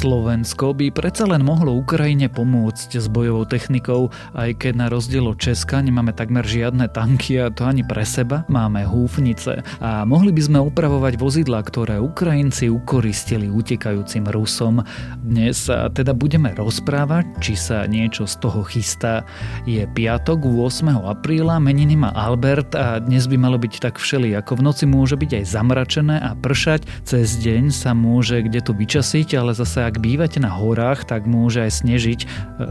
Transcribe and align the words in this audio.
Slovensko 0.00 0.72
by 0.72 0.96
predsa 0.96 1.28
len 1.28 1.44
mohlo 1.44 1.76
Ukrajine 1.76 2.32
pomôcť 2.32 2.96
s 2.96 3.04
bojovou 3.04 3.44
technikou, 3.44 4.08
aj 4.32 4.56
keď 4.56 4.72
na 4.72 4.86
rozdiel 4.88 5.28
od 5.28 5.36
Česka 5.36 5.84
nemáme 5.84 6.16
takmer 6.16 6.40
žiadne 6.40 6.88
tanky 6.88 7.36
a 7.36 7.52
to 7.52 7.68
ani 7.68 7.84
pre 7.84 8.00
seba, 8.08 8.48
máme 8.48 8.80
húfnice. 8.88 9.60
A 9.76 10.08
mohli 10.08 10.32
by 10.32 10.40
sme 10.40 10.58
opravovať 10.64 11.20
vozidla, 11.20 11.60
ktoré 11.60 12.00
Ukrajinci 12.00 12.72
ukoristili 12.72 13.52
utekajúcim 13.52 14.24
Rusom. 14.24 14.80
Dnes 15.20 15.68
sa 15.68 15.92
teda 15.92 16.16
budeme 16.16 16.56
rozprávať, 16.56 17.36
či 17.44 17.60
sa 17.60 17.84
niečo 17.84 18.24
z 18.24 18.40
toho 18.40 18.64
chystá. 18.64 19.28
Je 19.68 19.84
piatok 19.84 20.48
8. 20.48 20.96
apríla, 20.96 21.60
meniny 21.60 22.00
má 22.00 22.08
Albert 22.16 22.72
a 22.72 23.04
dnes 23.04 23.28
by 23.28 23.36
malo 23.36 23.60
byť 23.60 23.92
tak 23.92 24.00
všeli, 24.00 24.32
ako 24.32 24.64
v 24.64 24.64
noci 24.64 24.88
môže 24.88 25.20
byť 25.20 25.44
aj 25.44 25.44
zamračené 25.44 26.16
a 26.24 26.32
pršať, 26.40 26.88
cez 27.04 27.36
deň 27.36 27.68
sa 27.68 27.92
môže 27.92 28.40
kde 28.40 28.64
tu 28.64 28.72
vyčasiť, 28.72 29.36
ale 29.36 29.52
zase 29.52 29.89
ak 29.90 29.98
bývate 29.98 30.38
na 30.38 30.54
horách, 30.54 31.02
tak 31.02 31.26
môže 31.26 31.66
aj 31.66 31.82
snežiť. 31.82 32.20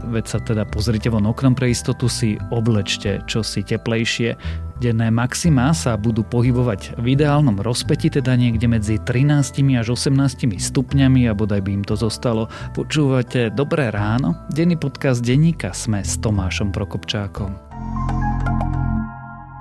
Veď 0.08 0.24
sa 0.24 0.38
teda 0.40 0.64
pozrite 0.64 1.12
von 1.12 1.28
oknom 1.28 1.52
pre 1.52 1.68
istotu 1.68 2.08
si 2.08 2.40
oblečte 2.48 3.20
čosi 3.28 3.60
teplejšie. 3.60 4.40
Denné 4.80 5.12
maxima 5.12 5.76
sa 5.76 6.00
budú 6.00 6.24
pohybovať 6.24 6.96
v 6.96 7.12
ideálnom 7.12 7.60
rozpeti, 7.60 8.08
teda 8.08 8.32
niekde 8.32 8.64
medzi 8.64 8.96
13 8.96 9.60
až 9.76 9.92
18 9.92 10.56
stupňami 10.56 11.28
a 11.28 11.36
bodaj 11.36 11.60
by 11.60 11.70
im 11.76 11.84
to 11.84 12.00
zostalo. 12.00 12.48
Počúvate 12.72 13.52
Dobré 13.52 13.92
ráno? 13.92 14.48
Denný 14.48 14.80
podcast 14.80 15.20
denníka 15.20 15.76
Sme 15.76 16.00
s 16.00 16.16
Tomášom 16.16 16.72
Prokopčákom. 16.72 17.52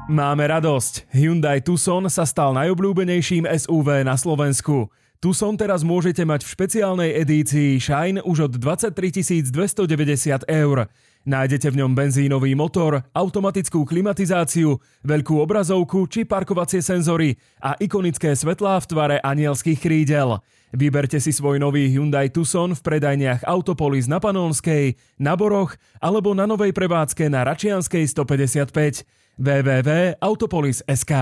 Máme 0.07 0.47
radosť. 0.47 1.11
Hyundai 1.11 1.61
Tucson 1.61 2.07
sa 2.07 2.23
stal 2.23 2.55
najobľúbenejším 2.55 3.45
SUV 3.45 4.07
na 4.07 4.15
Slovensku. 4.15 4.89
Tucson 5.19 5.51
teraz 5.59 5.83
môžete 5.83 6.23
mať 6.23 6.47
v 6.47 6.51
špeciálnej 6.55 7.11
edícii 7.11 7.75
Shine 7.75 8.23
už 8.23 8.47
od 8.47 8.53
23 8.55 9.51
290 9.51 10.47
eur. 10.47 10.87
Nájdete 11.27 11.75
v 11.75 11.83
ňom 11.83 11.91
benzínový 11.91 12.55
motor, 12.55 13.03
automatickú 13.11 13.83
klimatizáciu, 13.83 14.79
veľkú 15.03 15.43
obrazovku 15.43 16.07
či 16.07 16.23
parkovacie 16.23 16.79
senzory 16.79 17.35
a 17.59 17.75
ikonické 17.83 18.31
svetlá 18.31 18.79
v 18.79 18.87
tvare 18.87 19.17
anielských 19.19 19.83
krídel. 19.83 20.39
Vyberte 20.71 21.19
si 21.19 21.35
svoj 21.35 21.59
nový 21.59 21.91
Hyundai 21.91 22.31
Tucson 22.31 22.71
v 22.71 22.79
predajniach 22.79 23.43
Autopolis 23.43 24.07
na 24.07 24.23
Panonskej, 24.23 24.95
na 25.19 25.35
Boroch 25.35 25.75
alebo 25.99 26.31
na 26.31 26.47
novej 26.47 26.71
prevádzke 26.71 27.27
na 27.27 27.43
Račianskej 27.43 28.07
155 28.07 29.03
www.autopolis.sk 29.35 31.13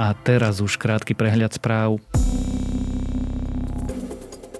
A 0.00 0.16
teraz 0.16 0.60
už 0.64 0.80
krátky 0.80 1.12
prehľad 1.12 1.56
správ. 1.56 2.00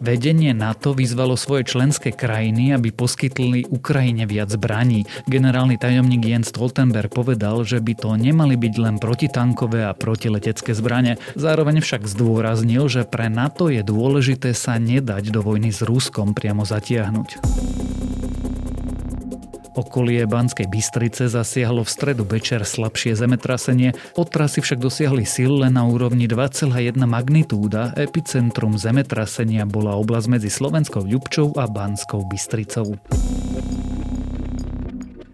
Vedenie 0.02 0.50
NATO 0.50 0.98
vyzvalo 0.98 1.38
svoje 1.38 1.62
členské 1.62 2.10
krajiny, 2.10 2.74
aby 2.74 2.90
poskytli 2.90 3.70
Ukrajine 3.70 4.26
viac 4.26 4.50
zbraní. 4.50 5.06
Generálny 5.30 5.78
tajomník 5.78 6.26
Jens 6.26 6.50
Stoltenberg 6.50 7.14
povedal, 7.14 7.62
že 7.62 7.78
by 7.78 7.94
to 7.94 8.10
nemali 8.18 8.58
byť 8.58 8.74
len 8.82 8.98
protitankové 8.98 9.86
a 9.86 9.94
protiletecké 9.94 10.74
zbranie. 10.74 11.22
Zároveň 11.38 11.78
však 11.86 12.10
zdôraznil, 12.10 12.90
že 12.90 13.06
pre 13.06 13.30
NATO 13.30 13.70
je 13.70 13.86
dôležité 13.86 14.58
sa 14.58 14.74
nedať 14.74 15.30
do 15.30 15.38
vojny 15.38 15.70
s 15.70 15.86
Ruskom 15.86 16.34
priamo 16.34 16.66
zatiahnuť. 16.66 17.38
Okolie 19.72 20.28
Banskej 20.28 20.68
Bystrice 20.68 21.32
zasiahlo 21.32 21.84
v 21.84 21.90
stredu 21.90 22.28
večer 22.28 22.60
slabšie 22.62 23.16
zemetrasenie, 23.16 23.96
otrasy 24.14 24.60
však 24.60 24.78
dosiahli 24.78 25.24
sil 25.24 25.64
len 25.64 25.74
na 25.74 25.88
úrovni 25.88 26.28
2,1 26.28 26.96
magnitúda, 27.08 27.96
epicentrum 27.96 28.76
zemetrasenia 28.76 29.64
bola 29.64 29.96
oblasť 29.96 30.26
medzi 30.28 30.50
Slovenskou 30.52 31.08
Ľubčou 31.08 31.56
a 31.56 31.64
Banskou 31.64 32.24
Bystricou. 32.28 33.00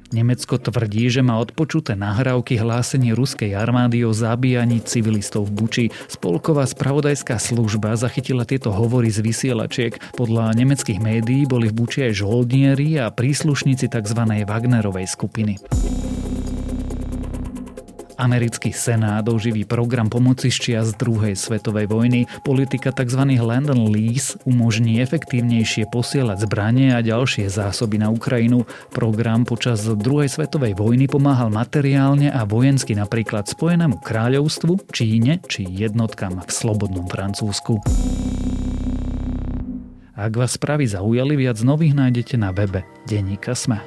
Nemecko 0.09 0.57
tvrdí, 0.57 1.13
že 1.13 1.21
má 1.21 1.37
odpočuté 1.37 1.93
nahrávky 1.93 2.57
hlásení 2.57 3.13
ruskej 3.13 3.53
armády 3.53 4.09
o 4.09 4.17
zabíjaní 4.17 4.81
civilistov 4.81 5.53
v 5.53 5.53
Buči. 5.53 5.85
Spolková 6.09 6.65
spravodajská 6.65 7.37
služba 7.37 7.93
zachytila 7.99 8.49
tieto 8.49 8.73
hovory 8.73 9.13
z 9.13 9.21
vysielačiek. 9.21 10.01
Podľa 10.17 10.57
nemeckých 10.57 11.01
médií 11.01 11.45
boli 11.45 11.69
v 11.69 11.77
Buči 11.77 12.09
aj 12.09 12.25
žoldnieri 12.25 12.97
a 13.01 13.13
príslušníci 13.13 13.93
tzv. 13.93 14.21
Wagnerovej 14.49 15.07
skupiny. 15.09 15.61
Americký 18.19 18.75
senát 18.75 19.23
oživí 19.23 19.63
program 19.63 20.11
pomoci 20.11 20.51
z 20.51 20.59
čias 20.59 20.91
druhej 20.99 21.39
svetovej 21.39 21.87
vojny. 21.87 22.27
Politika 22.43 22.91
tzv. 22.91 23.23
land 23.39 23.71
and 23.71 23.95
lease 23.95 24.35
umožní 24.43 24.99
efektívnejšie 24.99 25.87
posielať 25.87 26.43
zbranie 26.43 26.99
a 26.99 27.01
ďalšie 27.01 27.47
zásoby 27.47 28.03
na 28.03 28.11
Ukrajinu. 28.11 28.67
Program 28.91 29.47
počas 29.47 29.87
druhej 29.87 30.27
svetovej 30.27 30.75
vojny 30.75 31.07
pomáhal 31.07 31.55
materiálne 31.55 32.35
a 32.35 32.43
vojensky 32.43 32.99
napríklad 32.99 33.47
Spojenému 33.47 34.03
kráľovstvu, 34.03 34.91
Číne 34.91 35.39
či 35.47 35.63
jednotkám 35.71 36.43
v 36.43 36.51
slobodnom 36.51 37.07
Francúzsku. 37.07 37.79
Ak 40.19 40.35
vás 40.35 40.59
správy 40.59 40.91
zaujali, 40.91 41.39
viac 41.39 41.63
nových 41.63 41.95
nájdete 41.95 42.35
na 42.35 42.51
webe 42.51 42.83
Denníka 43.07 43.55
Sme. 43.55 43.79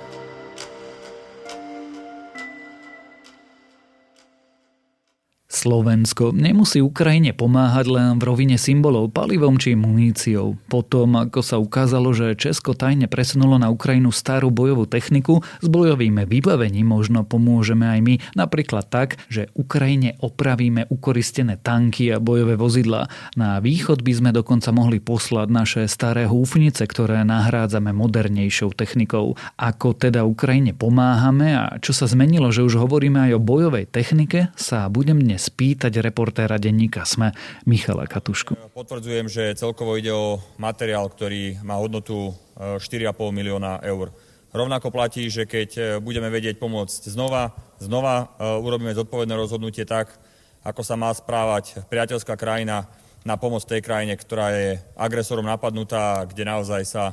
Slovensko 5.62 6.34
nemusí 6.34 6.82
Ukrajine 6.82 7.38
pomáhať 7.38 7.86
len 7.86 8.18
v 8.18 8.26
rovine 8.26 8.58
symbolov 8.58 9.14
palivom 9.14 9.62
či 9.62 9.78
muníciou. 9.78 10.58
Potom, 10.66 11.14
ako 11.14 11.46
sa 11.46 11.62
ukázalo, 11.62 12.18
že 12.18 12.34
Česko 12.34 12.74
tajne 12.74 13.06
presunulo 13.06 13.62
na 13.62 13.70
Ukrajinu 13.70 14.10
starú 14.10 14.50
bojovú 14.50 14.90
techniku, 14.90 15.46
s 15.62 15.68
bojovým 15.70 16.26
vybavením 16.26 16.90
možno 16.90 17.22
pomôžeme 17.22 17.86
aj 17.86 18.00
my, 18.02 18.16
napríklad 18.34 18.90
tak, 18.90 19.22
že 19.30 19.54
Ukrajine 19.54 20.18
opravíme 20.18 20.90
ukoristené 20.90 21.62
tanky 21.62 22.10
a 22.10 22.18
bojové 22.18 22.58
vozidlá. 22.58 23.06
Na 23.38 23.62
východ 23.62 24.02
by 24.02 24.14
sme 24.18 24.30
dokonca 24.34 24.74
mohli 24.74 24.98
poslať 24.98 25.48
naše 25.54 25.82
staré 25.86 26.26
húfnice, 26.26 26.90
ktoré 26.90 27.22
nahrádzame 27.22 27.94
modernejšou 27.94 28.74
technikou. 28.74 29.38
Ako 29.62 29.94
teda 29.94 30.26
Ukrajine 30.26 30.74
pomáhame 30.74 31.54
a 31.54 31.78
čo 31.78 31.94
sa 31.94 32.10
zmenilo, 32.10 32.50
že 32.50 32.66
už 32.66 32.82
hovoríme 32.82 33.30
aj 33.30 33.38
o 33.38 33.46
bojovej 33.46 33.86
technike, 33.86 34.50
sa 34.58 34.90
budem 34.90 35.22
dnes 35.22 35.51
spýtať 35.52 36.00
reportéra 36.00 36.56
denníka 36.56 37.04
SME 37.04 37.36
Michala 37.68 38.08
Katušku. 38.08 38.56
Potvrdzujem, 38.72 39.28
že 39.28 39.52
celkovo 39.60 40.00
ide 40.00 40.16
o 40.16 40.40
materiál, 40.56 41.12
ktorý 41.12 41.60
má 41.68 41.76
hodnotu 41.76 42.32
4,5 42.56 42.80
e, 42.80 43.36
milióna 43.36 43.84
eur. 43.84 44.16
Rovnako 44.56 44.88
platí, 44.96 45.28
že 45.28 45.44
keď 45.44 45.70
e, 45.76 45.82
budeme 46.00 46.32
vedieť 46.32 46.56
pomôcť 46.56 47.12
znova, 47.12 47.52
znova 47.84 48.32
e, 48.40 48.48
urobíme 48.64 48.96
zodpovedné 48.96 49.36
rozhodnutie 49.36 49.84
tak, 49.84 50.16
ako 50.64 50.82
sa 50.88 50.96
má 50.96 51.12
správať 51.12 51.84
priateľská 51.92 52.40
krajina 52.40 52.88
na 53.28 53.36
pomoc 53.36 53.68
tej 53.68 53.84
krajine, 53.84 54.16
ktorá 54.16 54.56
je 54.56 54.80
agresorom 54.96 55.46
napadnutá, 55.46 56.26
kde 56.26 56.48
naozaj 56.48 56.82
sa 56.88 57.04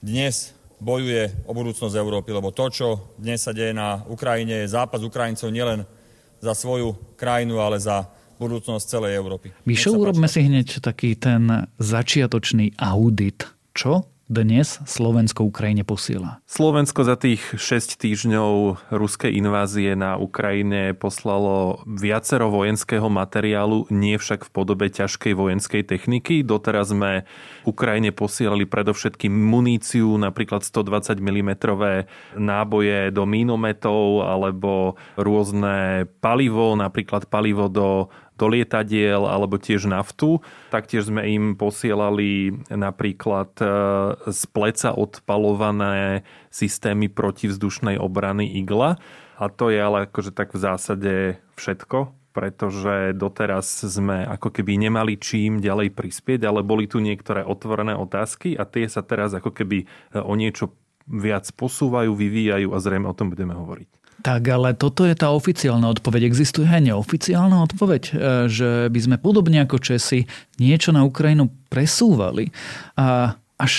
dnes 0.00 0.56
bojuje 0.78 1.34
o 1.44 1.52
budúcnosť 1.52 1.94
Európy, 1.94 2.30
lebo 2.30 2.54
to, 2.54 2.70
čo 2.70 2.88
dnes 3.18 3.42
sa 3.42 3.50
deje 3.50 3.74
na 3.74 4.02
Ukrajine, 4.06 4.62
je 4.62 4.74
zápas 4.74 5.02
Ukrajincov 5.02 5.50
nielen 5.50 5.82
za 6.38 6.52
svoju 6.54 6.94
krajinu, 7.18 7.58
ale 7.58 7.78
za 7.78 8.06
budúcnosť 8.38 8.84
celej 8.86 9.18
Európy. 9.18 9.50
Mišo, 9.66 9.98
urobme 9.98 10.30
si 10.30 10.46
hneď 10.46 10.78
taký 10.78 11.18
ten 11.18 11.70
začiatočný 11.82 12.78
audit. 12.78 13.50
Čo 13.74 14.17
dnes 14.28 14.76
Slovensko 14.84 15.48
Ukrajine 15.48 15.88
posiela? 15.88 16.44
Slovensko 16.44 17.00
za 17.00 17.16
tých 17.16 17.40
6 17.56 17.96
týždňov 17.96 18.76
ruskej 18.92 19.32
invázie 19.32 19.96
na 19.96 20.20
Ukrajine 20.20 20.92
poslalo 20.92 21.80
viacero 21.88 22.52
vojenského 22.52 23.08
materiálu, 23.08 23.88
nie 23.88 24.20
však 24.20 24.44
v 24.44 24.50
podobe 24.52 24.92
ťažkej 24.92 25.32
vojenskej 25.32 25.82
techniky. 25.88 26.44
Doteraz 26.44 26.92
sme 26.92 27.24
Ukrajine 27.64 28.12
posielali 28.12 28.68
predovšetkým 28.68 29.32
muníciu, 29.32 30.20
napríklad 30.20 30.60
120 30.60 31.16
mm 31.18 31.50
náboje 32.36 33.08
do 33.08 33.24
mínometov 33.24 34.28
alebo 34.28 35.00
rôzne 35.16 36.04
palivo, 36.20 36.76
napríklad 36.76 37.32
palivo 37.32 37.72
do 37.72 38.12
do 38.38 38.46
lietadiel 38.46 39.26
alebo 39.26 39.58
tiež 39.58 39.90
naftu. 39.90 40.38
Taktiež 40.70 41.10
sme 41.10 41.26
im 41.26 41.58
posielali 41.58 42.54
napríklad 42.70 43.50
e, 43.58 43.66
z 44.30 44.42
pleca 44.54 44.94
odpalované 44.94 46.22
systémy 46.54 47.10
protivzdušnej 47.10 47.98
obrany 47.98 48.46
igla. 48.62 48.96
A 49.38 49.50
to 49.50 49.74
je 49.74 49.78
ale 49.82 50.06
akože 50.06 50.30
tak 50.30 50.54
v 50.54 50.62
zásade 50.62 51.14
všetko, 51.58 52.14
pretože 52.34 53.14
doteraz 53.18 53.66
sme 53.86 54.22
ako 54.26 54.54
keby 54.54 54.78
nemali 54.78 55.18
čím 55.18 55.58
ďalej 55.58 55.94
prispieť, 55.94 56.46
ale 56.46 56.62
boli 56.62 56.86
tu 56.86 57.02
niektoré 57.02 57.42
otvorené 57.42 57.98
otázky 57.98 58.54
a 58.54 58.62
tie 58.66 58.86
sa 58.86 59.02
teraz 59.02 59.34
ako 59.34 59.50
keby 59.50 59.82
e, 59.82 59.86
o 60.22 60.32
niečo 60.38 60.78
viac 61.08 61.48
posúvajú, 61.56 62.12
vyvíjajú 62.12 62.68
a 62.70 62.78
zrejme 62.78 63.08
o 63.08 63.16
tom 63.16 63.32
budeme 63.32 63.56
hovoriť. 63.56 63.90
Tak, 64.18 64.42
ale 64.50 64.74
toto 64.74 65.06
je 65.06 65.14
tá 65.14 65.30
oficiálna 65.30 65.86
odpoveď. 65.94 66.26
Existuje 66.26 66.66
aj 66.66 66.90
neoficiálna 66.90 67.62
odpoveď, 67.70 68.02
e, 68.10 68.12
že 68.50 68.90
by 68.90 68.98
sme 68.98 69.16
podobne 69.22 69.62
ako 69.62 69.78
Česi 69.78 70.26
niečo 70.58 70.90
na 70.90 71.06
Ukrajinu 71.06 71.46
presúvali 71.70 72.50
a 72.98 73.38
až 73.58 73.74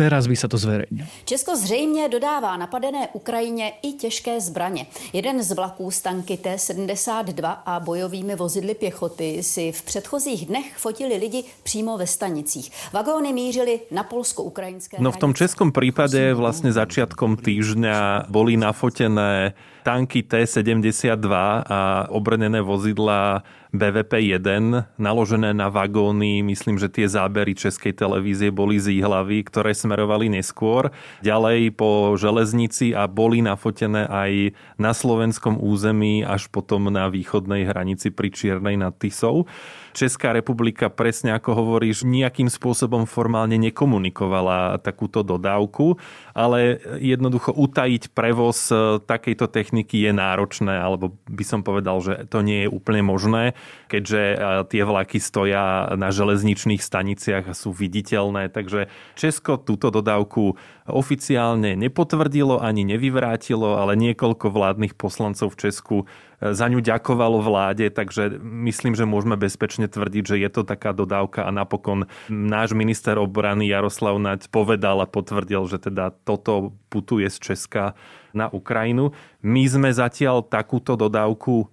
teraz 0.00 0.24
by 0.24 0.36
sa 0.36 0.48
to 0.48 0.56
zverejnilo. 0.56 1.04
Česko 1.24 1.56
zřejmě 1.56 2.08
dodává 2.08 2.56
napadené 2.56 3.08
Ukrajině 3.12 3.72
i 3.82 3.92
těžké 3.92 4.40
zbraně. 4.40 4.86
Jeden 5.12 5.42
z 5.42 5.52
vlaků 5.52 5.90
z 5.90 6.00
tanky 6.00 6.36
T-72 6.36 7.56
a 7.66 7.80
bojovými 7.80 8.36
vozidly 8.36 8.74
pěchoty 8.74 9.42
si 9.42 9.72
v 9.72 9.82
předchozích 9.82 10.46
dnech 10.46 10.76
fotili 10.76 11.16
lidi 11.16 11.44
přímo 11.62 11.98
ve 11.98 12.06
stanicích. 12.06 12.72
Vagóny 12.92 13.32
mířily 13.32 13.80
na 13.90 14.02
polsko-ukrajinské 14.02 14.96
No 15.00 15.12
v 15.12 15.16
tom 15.16 15.34
českom 15.34 15.72
prípade 15.72 16.32
vlastne 16.32 16.72
začiatkom 16.72 17.36
týždňa 17.36 18.28
boli 18.32 18.56
nafotené 18.56 19.52
tanky 19.82 20.22
T-72 20.22 21.32
a 21.70 22.06
obrnené 22.08 22.60
vozidla 22.60 23.42
BVP-1 23.70 24.98
naložené 24.98 25.54
na 25.54 25.70
vagóny. 25.70 26.42
Myslím, 26.42 26.76
že 26.76 26.90
tie 26.90 27.06
zábery 27.06 27.54
českej 27.54 27.94
televízie 27.94 28.50
boli 28.50 28.82
z 28.82 28.98
hlavy, 28.98 29.46
ktoré 29.46 29.70
smerovali 29.74 30.26
neskôr. 30.26 30.90
Ďalej 31.22 31.78
po 31.78 32.18
železnici 32.18 32.90
a 32.90 33.06
boli 33.06 33.40
nafotené 33.40 34.10
aj 34.10 34.54
na 34.74 34.90
slovenskom 34.90 35.58
území 35.62 36.26
až 36.26 36.50
potom 36.50 36.90
na 36.90 37.06
východnej 37.06 37.66
hranici 37.66 38.10
pri 38.10 38.34
Čiernej 38.34 38.74
nad 38.74 38.98
Tisou. 38.98 39.46
Česká 39.90 40.30
republika, 40.30 40.86
presne 40.86 41.34
ako 41.34 41.50
hovoríš, 41.54 42.06
nejakým 42.06 42.46
spôsobom 42.46 43.10
formálne 43.10 43.58
nekomunikovala 43.58 44.78
takúto 44.78 45.26
dodávku, 45.26 45.98
ale 46.30 46.78
jednoducho 47.02 47.50
utajiť 47.50 48.14
prevoz 48.14 48.70
e, 48.70 49.02
takejto 49.02 49.50
techniky 49.50 50.06
je 50.06 50.12
náročné, 50.14 50.78
alebo 50.78 51.18
by 51.26 51.44
som 51.44 51.60
povedal, 51.66 51.98
že 51.98 52.30
to 52.30 52.38
nie 52.46 52.66
je 52.66 52.68
úplne 52.70 53.02
možné, 53.02 53.58
keďže 53.90 54.22
e, 54.22 54.36
tie 54.70 54.82
vlaky 54.86 55.18
stoja 55.18 55.94
na 55.98 56.14
železničných 56.14 56.82
staniciach 56.82 57.50
a 57.50 57.54
sú 57.54 57.74
viditeľné. 57.74 58.50
Takže 58.52 58.90
Česko 59.18 59.58
túto 59.58 59.90
dodávku 59.90 60.54
oficiálne 60.90 61.78
nepotvrdilo 61.78 62.58
ani 62.58 62.82
nevyvrátilo, 62.86 63.78
ale 63.78 63.94
niekoľko 63.98 64.50
vládnych 64.50 64.94
poslancov 64.98 65.54
v 65.54 65.60
Česku 65.68 65.96
za 66.40 66.66
ňu 66.72 66.80
ďakovalo 66.80 67.44
vláde, 67.44 67.92
takže 67.92 68.40
myslím, 68.40 68.96
že 68.96 69.04
môžeme 69.04 69.36
bezpečne 69.36 69.92
tvrdiť, 69.92 70.24
že 70.24 70.36
je 70.40 70.48
to 70.48 70.64
taká 70.64 70.96
dodávka 70.96 71.44
a 71.44 71.52
napokon 71.52 72.08
náš 72.32 72.72
minister 72.72 73.20
obrany 73.20 73.68
Jaroslav 73.68 74.16
Naď 74.16 74.48
povedal 74.48 75.04
a 75.04 75.06
potvrdil, 75.06 75.68
že 75.68 75.76
teda 75.76 76.16
toto 76.24 76.72
putuje 76.88 77.28
z 77.28 77.52
Česka 77.52 77.92
na 78.32 78.48
Ukrajinu. 78.48 79.12
My 79.44 79.68
sme 79.68 79.92
zatiaľ 79.92 80.40
takúto 80.40 80.96
dodávku 80.96 81.68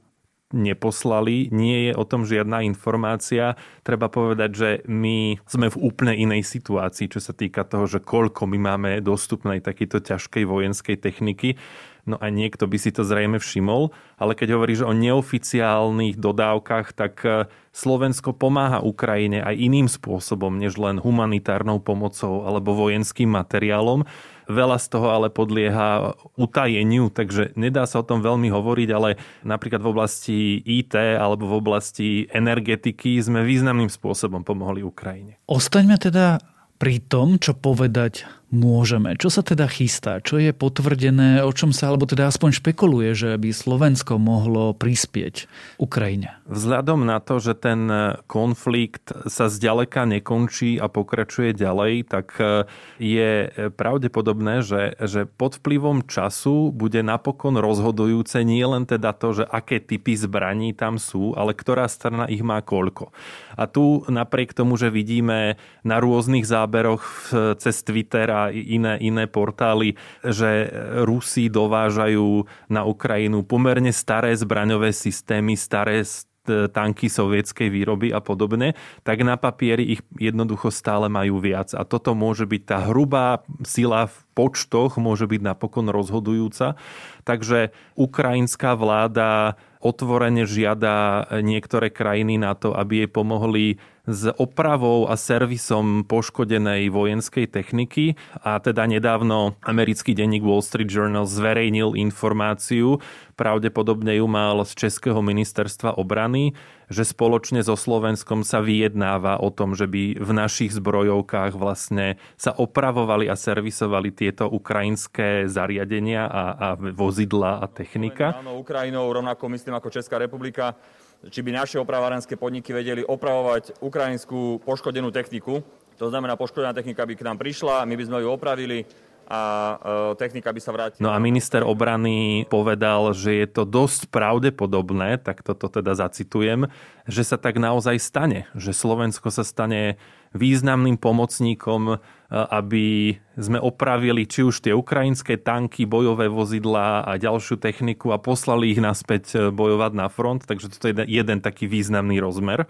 neposlali, 0.55 1.51
nie 1.51 1.91
je 1.91 1.93
o 1.95 2.07
tom 2.07 2.23
žiadna 2.23 2.63
informácia. 2.63 3.59
Treba 3.83 4.07
povedať, 4.07 4.51
že 4.55 4.69
my 4.87 5.43
sme 5.43 5.67
v 5.67 5.79
úplne 5.79 6.15
inej 6.15 6.47
situácii, 6.47 7.11
čo 7.11 7.19
sa 7.19 7.35
týka 7.35 7.67
toho, 7.67 7.83
že 7.83 7.99
koľko 7.99 8.47
my 8.47 8.57
máme 8.57 8.91
dostupnej 9.03 9.59
takýto 9.59 9.99
ťažkej 9.99 10.43
vojenskej 10.47 10.95
techniky. 11.03 11.59
No 12.07 12.15
a 12.23 12.31
niekto 12.31 12.71
by 12.71 12.79
si 12.79 12.95
to 12.95 13.03
zrejme 13.03 13.35
všimol, 13.35 13.91
ale 14.15 14.31
keď 14.31 14.55
hovoríš 14.55 14.87
o 14.87 14.95
neoficiálnych 14.95 16.15
dodávkach, 16.15 16.95
tak 16.95 17.19
e, 17.27 17.51
Slovensko 17.75 18.31
pomáha 18.31 18.79
Ukrajine 18.79 19.43
aj 19.43 19.59
iným 19.59 19.91
spôsobom, 19.91 20.55
než 20.55 20.79
len 20.79 21.03
humanitárnou 21.03 21.83
pomocou 21.83 22.47
alebo 22.47 22.71
vojenským 22.79 23.27
materiálom. 23.27 24.07
Veľa 24.47 24.79
z 24.79 24.87
toho 24.95 25.11
ale 25.11 25.27
podlieha 25.27 26.15
utajeniu, 26.39 27.11
takže 27.11 27.51
nedá 27.59 27.83
sa 27.83 27.99
o 27.99 28.07
tom 28.07 28.23
veľmi 28.23 28.47
hovoriť, 28.47 28.89
ale 28.95 29.19
napríklad 29.43 29.83
v 29.83 29.91
oblasti 29.91 30.37
IT 30.63 30.95
alebo 30.95 31.51
v 31.51 31.57
oblasti 31.59 32.07
energetiky 32.31 33.19
sme 33.19 33.43
významným 33.43 33.91
spôsobom 33.91 34.47
pomohli 34.47 34.87
Ukrajine. 34.87 35.35
Ostaňme 35.51 35.99
teda 35.99 36.39
pri 36.77 37.01
tom, 37.03 37.41
čo 37.41 37.57
povedať 37.57 38.23
môžeme? 38.47 39.19
Čo 39.19 39.27
sa 39.27 39.41
teda 39.43 39.67
chystá? 39.67 40.23
Čo 40.23 40.39
je 40.39 40.55
potvrdené? 40.55 41.43
O 41.43 41.51
čom 41.51 41.75
sa, 41.75 41.91
alebo 41.91 42.07
teda 42.07 42.31
aspoň 42.31 42.55
špekuluje, 42.63 43.11
že 43.11 43.29
by 43.35 43.49
Slovensko 43.51 44.15
mohlo 44.15 44.71
prispieť 44.71 45.51
Ukrajine? 45.75 46.31
Vzhľadom 46.47 47.03
na 47.03 47.19
to, 47.19 47.43
že 47.43 47.59
ten 47.59 47.91
konflikt 48.23 49.11
sa 49.27 49.51
zďaleka 49.51 50.07
nekončí 50.07 50.79
a 50.79 50.87
pokračuje 50.87 51.51
ďalej, 51.51 52.07
tak 52.07 52.39
e, 52.39 52.63
je 53.03 53.51
pravdepodobné, 53.75 54.63
že, 54.63 54.95
že 54.95 55.27
pod 55.27 55.59
vplyvom 55.59 56.07
času 56.07 56.71
bude 56.71 57.03
napokon 57.03 57.59
rozhodujúce 57.59 58.47
nie 58.47 58.63
len 58.63 58.87
teda 58.87 59.11
to, 59.11 59.43
že 59.43 59.45
aké 59.45 59.83
typy 59.83 60.15
zbraní 60.15 60.71
tam 60.71 60.95
sú, 60.95 61.35
ale 61.35 61.51
ktorá 61.51 61.83
strana 61.91 62.31
ich 62.31 62.39
má 62.39 62.63
koľko. 62.63 63.11
A 63.59 63.67
tu 63.67 64.07
napriek 64.07 64.55
tomu, 64.55 64.79
že 64.79 64.87
vidíme 64.87 65.59
na 65.83 65.97
rôznych 65.99 66.47
záberoch 66.47 67.33
cez 67.59 67.83
Twitter 67.83 68.36
a 68.37 68.53
iné, 68.53 69.01
iné 69.01 69.25
portály, 69.25 69.97
že 70.21 70.69
Rusi 71.01 71.49
dovážajú 71.49 72.45
na 72.69 72.85
Ukrajinu 72.85 73.41
pomerne 73.41 73.89
staré 73.89 74.37
zbraňové 74.37 74.93
systémy, 74.93 75.57
staré 75.57 76.05
tanky 76.47 77.11
sovietskej 77.11 77.67
výroby 77.67 78.15
a 78.15 78.23
podobne, 78.23 78.73
tak 79.03 79.19
na 79.19 79.35
papieri 79.35 79.99
ich 79.99 80.01
jednoducho 80.15 80.71
stále 80.71 81.11
majú 81.11 81.43
viac. 81.43 81.75
A 81.75 81.83
toto 81.83 82.15
môže 82.15 82.47
byť 82.47 82.61
tá 82.63 82.77
hrubá 82.87 83.43
sila 83.67 84.07
v 84.07 84.17
počtoch, 84.31 84.95
môže 84.95 85.27
byť 85.27 85.41
napokon 85.43 85.91
rozhodujúca. 85.91 86.79
Takže 87.27 87.75
ukrajinská 87.99 88.79
vláda 88.79 89.59
otvorene 89.83 90.47
žiada 90.47 91.27
niektoré 91.43 91.91
krajiny 91.91 92.39
na 92.39 92.55
to, 92.57 92.73
aby 92.73 93.05
jej 93.05 93.09
pomohli 93.11 93.65
s 94.07 94.31
opravou 94.39 95.11
a 95.11 95.19
servisom 95.19 96.07
poškodenej 96.07 96.87
vojenskej 96.87 97.51
techniky 97.51 98.15
a 98.39 98.55
teda 98.63 98.87
nedávno 98.87 99.59
americký 99.59 100.15
denník 100.15 100.47
Wall 100.47 100.63
Street 100.63 100.87
Journal 100.87 101.27
zverejnil 101.27 101.99
informáciu, 101.99 103.03
pravdepodobne 103.35 104.15
ju 104.15 104.25
mal 104.31 104.63
z 104.63 104.87
Českého 104.87 105.19
ministerstva 105.19 105.99
obrany, 105.99 106.55
že 106.87 107.03
spoločne 107.03 107.59
so 107.59 107.75
Slovenskom 107.75 108.47
sa 108.47 108.63
vyjednáva 108.63 109.43
o 109.43 109.51
tom, 109.51 109.75
že 109.75 109.91
by 109.91 110.23
v 110.23 110.31
našich 110.31 110.71
zbrojovkách 110.71 111.59
vlastne 111.59 112.15
sa 112.39 112.55
opravovali 112.55 113.27
a 113.27 113.35
servisovali 113.35 114.15
tieto 114.15 114.47
ukrajinské 114.47 115.51
zariadenia 115.51 116.23
a, 116.23 116.43
a 116.55 116.67
vozidla 116.79 117.59
a 117.59 117.67
technika. 117.67 118.39
Áno, 118.39 118.55
Ukrajinou 118.63 119.11
rovnako 119.11 119.51
myslím 119.51 119.75
ako 119.75 119.91
Česká 119.91 120.15
republika 120.15 120.79
či 121.25 121.41
by 121.41 121.49
naše 121.49 121.81
opravárenské 121.81 122.37
podniky 122.37 122.69
vedeli 122.73 123.01
opravovať 123.01 123.81
ukrajinskú 123.81 124.61
poškodenú 124.61 125.09
techniku. 125.09 125.65
To 125.97 126.13
znamená, 126.13 126.37
poškodená 126.37 126.77
technika 126.77 127.01
by 127.09 127.13
k 127.17 127.25
nám 127.25 127.41
prišla, 127.41 127.89
my 127.89 127.95
by 127.97 128.03
sme 128.05 128.17
ju 128.21 128.29
opravili, 128.29 128.85
a 129.27 129.41
e, 129.75 129.75
technika 130.15 130.55
by 130.55 130.61
sa 130.63 130.71
vrátila. 130.71 131.03
No 131.03 131.11
a 131.11 131.19
minister 131.19 131.59
obrany 131.67 132.47
povedal, 132.47 133.11
že 133.11 133.43
je 133.43 133.47
to 133.51 133.67
dosť 133.67 134.07
pravdepodobné, 134.07 135.19
tak 135.19 135.43
toto 135.43 135.67
teda 135.67 135.99
zacitujem, 135.99 136.71
že 137.11 137.27
sa 137.27 137.35
tak 137.35 137.59
naozaj 137.59 137.99
stane, 137.99 138.47
že 138.55 138.71
Slovensko 138.71 139.27
sa 139.27 139.43
stane 139.43 139.99
významným 140.31 140.95
pomocníkom, 140.95 141.81
e, 141.91 141.95
aby 142.31 143.19
sme 143.35 143.59
opravili 143.59 144.23
či 144.23 144.47
už 144.47 144.63
tie 144.63 144.71
ukrajinské 144.71 145.35
tanky, 145.35 145.83
bojové 145.83 146.31
vozidlá 146.31 147.03
a 147.03 147.19
ďalšiu 147.19 147.59
techniku 147.59 148.15
a 148.15 148.23
poslali 148.23 148.71
ich 148.71 148.79
naspäť 148.79 149.23
e, 149.35 149.37
bojovať 149.51 149.91
na 149.91 150.07
front. 150.07 150.47
Takže 150.47 150.71
toto 150.71 150.87
je 150.87 151.03
jeden 151.03 151.43
taký 151.43 151.67
významný 151.67 152.23
rozmer. 152.23 152.63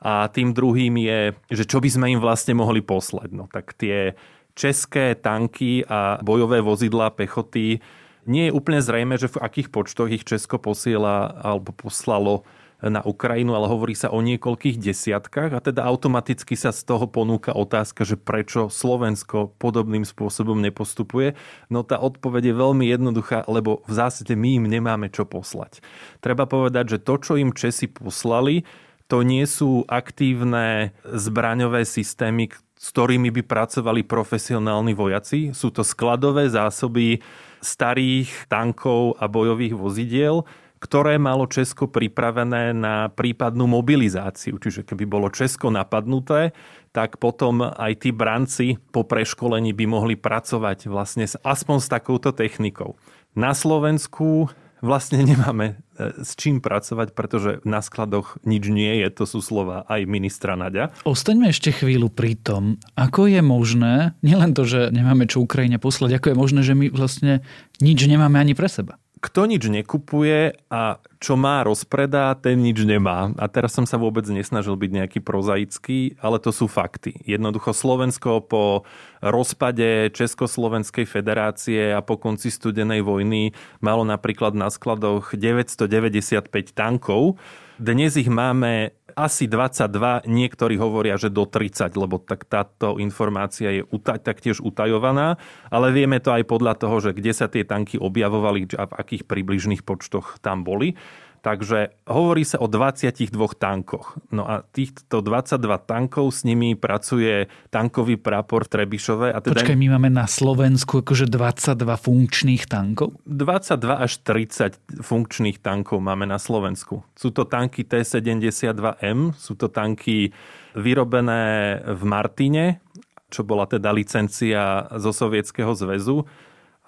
A 0.00 0.32
tým 0.32 0.56
druhým 0.56 0.96
je, 0.96 1.36
že 1.52 1.68
čo 1.68 1.78
by 1.78 1.88
sme 1.92 2.06
im 2.16 2.20
vlastne 2.24 2.56
mohli 2.56 2.80
poslať. 2.80 3.36
No 3.36 3.46
tak 3.52 3.76
tie 3.76 4.16
české 4.54 5.14
tanky 5.14 5.84
a 5.88 6.18
bojové 6.22 6.60
vozidlá 6.60 7.10
pechoty. 7.10 7.80
Nie 8.28 8.50
je 8.50 8.56
úplne 8.56 8.84
zrejme, 8.84 9.16
že 9.16 9.32
v 9.32 9.40
akých 9.40 9.68
počtoch 9.72 10.12
ich 10.12 10.28
Česko 10.28 10.60
posiela 10.60 11.32
alebo 11.40 11.72
poslalo 11.72 12.44
na 12.80 13.04
Ukrajinu, 13.04 13.52
ale 13.52 13.68
hovorí 13.68 13.92
sa 13.92 14.08
o 14.08 14.24
niekoľkých 14.24 14.80
desiatkách 14.80 15.52
a 15.52 15.60
teda 15.60 15.84
automaticky 15.84 16.56
sa 16.56 16.72
z 16.72 16.88
toho 16.88 17.04
ponúka 17.04 17.52
otázka, 17.52 18.08
že 18.08 18.16
prečo 18.16 18.72
Slovensko 18.72 19.52
podobným 19.60 20.08
spôsobom 20.08 20.56
nepostupuje. 20.64 21.36
No 21.68 21.84
tá 21.84 22.00
odpoveď 22.00 22.52
je 22.52 22.54
veľmi 22.56 22.88
jednoduchá, 22.88 23.44
lebo 23.52 23.84
v 23.84 23.92
zásade 23.92 24.32
my 24.32 24.64
im 24.64 24.66
nemáme 24.72 25.12
čo 25.12 25.28
poslať. 25.28 25.84
Treba 26.24 26.48
povedať, 26.48 26.96
že 26.96 27.02
to, 27.04 27.20
čo 27.20 27.36
im 27.36 27.52
Česi 27.52 27.84
poslali, 27.84 28.64
to 29.12 29.26
nie 29.26 29.44
sú 29.44 29.84
aktívne 29.84 30.96
zbraňové 31.04 31.84
systémy, 31.84 32.48
s 32.80 32.86
ktorými 32.96 33.28
by 33.28 33.42
pracovali 33.44 34.08
profesionálni 34.08 34.96
vojaci. 34.96 35.52
Sú 35.52 35.68
to 35.68 35.84
skladové 35.84 36.48
zásoby 36.48 37.20
starých 37.60 38.48
tankov 38.48 39.20
a 39.20 39.28
bojových 39.28 39.76
vozidiel, 39.76 40.48
ktoré 40.80 41.20
malo 41.20 41.44
Česko 41.44 41.92
pripravené 41.92 42.72
na 42.72 43.12
prípadnú 43.12 43.68
mobilizáciu. 43.68 44.56
Čiže 44.56 44.88
keby 44.88 45.04
bolo 45.04 45.28
Česko 45.28 45.68
napadnuté, 45.68 46.56
tak 46.96 47.20
potom 47.20 47.68
aj 47.68 47.92
tí 48.00 48.16
branci 48.16 48.80
po 48.88 49.04
preškolení 49.04 49.76
by 49.76 49.84
mohli 49.84 50.16
pracovať 50.16 50.88
vlastne 50.88 51.28
aspoň 51.28 51.76
s 51.84 51.88
takouto 51.92 52.32
technikou. 52.32 52.96
Na 53.36 53.52
Slovensku 53.52 54.48
vlastne 54.80 55.20
nemáme 55.20 55.84
s 56.20 56.30
čím 56.36 56.64
pracovať, 56.64 57.12
pretože 57.12 57.50
na 57.68 57.84
skladoch 57.84 58.40
nič 58.42 58.64
nie 58.72 59.04
je, 59.04 59.08
to 59.12 59.24
sú 59.28 59.44
slova 59.44 59.84
aj 59.86 60.08
ministra 60.08 60.56
Nadia. 60.56 60.94
Ostaňme 61.04 61.52
ešte 61.52 61.70
chvíľu 61.70 62.08
pri 62.08 62.38
tom, 62.40 62.80
ako 62.96 63.28
je 63.28 63.40
možné, 63.44 64.16
nielen 64.24 64.56
to, 64.56 64.64
že 64.64 64.88
nemáme 64.90 65.28
čo 65.28 65.44
Ukrajine 65.44 65.76
poslať, 65.76 66.16
ako 66.16 66.26
je 66.32 66.36
možné, 66.36 66.60
že 66.64 66.74
my 66.74 66.86
vlastne 66.90 67.44
nič 67.84 68.00
nemáme 68.08 68.40
ani 68.40 68.56
pre 68.56 68.68
seba 68.68 68.96
kto 69.20 69.44
nič 69.44 69.68
nekupuje 69.68 70.56
a 70.72 70.96
čo 71.20 71.36
má 71.36 71.60
rozpredá, 71.60 72.32
ten 72.32 72.56
nič 72.56 72.88
nemá. 72.88 73.36
A 73.36 73.52
teraz 73.52 73.76
som 73.76 73.84
sa 73.84 74.00
vôbec 74.00 74.24
nesnažil 74.24 74.72
byť 74.80 74.90
nejaký 74.96 75.20
prozaický, 75.20 76.16
ale 76.24 76.40
to 76.40 76.48
sú 76.48 76.64
fakty. 76.64 77.20
Jednoducho 77.28 77.76
Slovensko 77.76 78.40
po 78.40 78.88
rozpade 79.20 80.08
Československej 80.16 81.04
federácie 81.04 81.92
a 81.92 82.00
po 82.00 82.16
konci 82.16 82.48
studenej 82.48 83.04
vojny 83.04 83.52
malo 83.84 84.08
napríklad 84.08 84.56
na 84.56 84.72
skladoch 84.72 85.36
995 85.36 86.48
tankov. 86.72 87.36
Dnes 87.76 88.16
ich 88.16 88.28
máme 88.28 88.96
asi 89.20 89.44
22, 89.44 90.24
niektorí 90.24 90.80
hovoria, 90.80 91.20
že 91.20 91.28
do 91.28 91.44
30, 91.44 91.92
lebo 91.94 92.16
tak 92.16 92.48
táto 92.48 92.96
informácia 92.96 93.68
je 93.68 93.82
uta- 93.92 94.16
taktiež 94.16 94.64
utajovaná, 94.64 95.36
ale 95.68 95.92
vieme 95.92 96.18
to 96.18 96.32
aj 96.32 96.48
podľa 96.48 96.80
toho, 96.80 96.96
že 97.04 97.10
kde 97.12 97.32
sa 97.36 97.46
tie 97.46 97.68
tanky 97.68 98.00
objavovali 98.00 98.72
a 98.80 98.88
v 98.88 98.96
akých 98.96 99.28
približných 99.28 99.84
počtoch 99.84 100.40
tam 100.40 100.64
boli. 100.64 100.96
Takže 101.40 101.96
hovorí 102.04 102.44
sa 102.44 102.60
o 102.60 102.68
22 102.68 103.32
tankoch. 103.56 104.20
No 104.28 104.44
a 104.44 104.60
týchto 104.60 105.24
22 105.24 105.56
tankov 105.88 106.36
s 106.36 106.44
nimi 106.44 106.76
pracuje 106.76 107.48
tankový 107.72 108.20
prápor 108.20 108.68
Trebišove. 108.68 109.32
A 109.32 109.40
teda... 109.40 109.56
Počkaj, 109.56 109.76
my 109.80 109.88
máme 109.96 110.12
na 110.12 110.28
Slovensku 110.28 111.00
akože 111.00 111.32
22 111.32 111.80
funkčných 111.80 112.68
tankov? 112.68 113.16
22 113.24 114.04
až 114.04 114.12
30 114.20 115.00
funkčných 115.00 115.56
tankov 115.64 116.04
máme 116.04 116.28
na 116.28 116.36
Slovensku. 116.36 117.00
Sú 117.16 117.32
to 117.32 117.48
tanky 117.48 117.88
T-72M, 117.88 119.32
sú 119.32 119.56
to 119.56 119.72
tanky 119.72 120.36
vyrobené 120.76 121.80
v 121.88 122.02
Martine, 122.04 122.84
čo 123.32 123.48
bola 123.48 123.64
teda 123.64 123.88
licencia 123.96 124.92
zo 125.00 125.08
Sovietskeho 125.08 125.72
zväzu. 125.72 126.28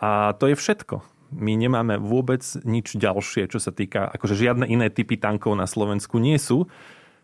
A 0.02 0.36
to 0.36 0.50
je 0.50 0.58
všetko 0.58 1.11
my 1.32 1.52
nemáme 1.56 1.96
vôbec 1.96 2.44
nič 2.62 2.94
ďalšie, 2.94 3.48
čo 3.48 3.58
sa 3.58 3.72
týka, 3.72 4.06
akože 4.12 4.36
žiadne 4.36 4.68
iné 4.68 4.92
typy 4.92 5.16
tankov 5.16 5.56
na 5.56 5.64
Slovensku 5.64 6.20
nie 6.20 6.36
sú. 6.36 6.68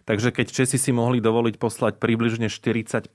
Takže 0.09 0.33
keď 0.33 0.47
Česi 0.49 0.81
si 0.81 0.89
mohli 0.89 1.21
dovoliť 1.21 1.61
poslať 1.61 2.01
približne 2.01 2.49
40-50 2.49 3.13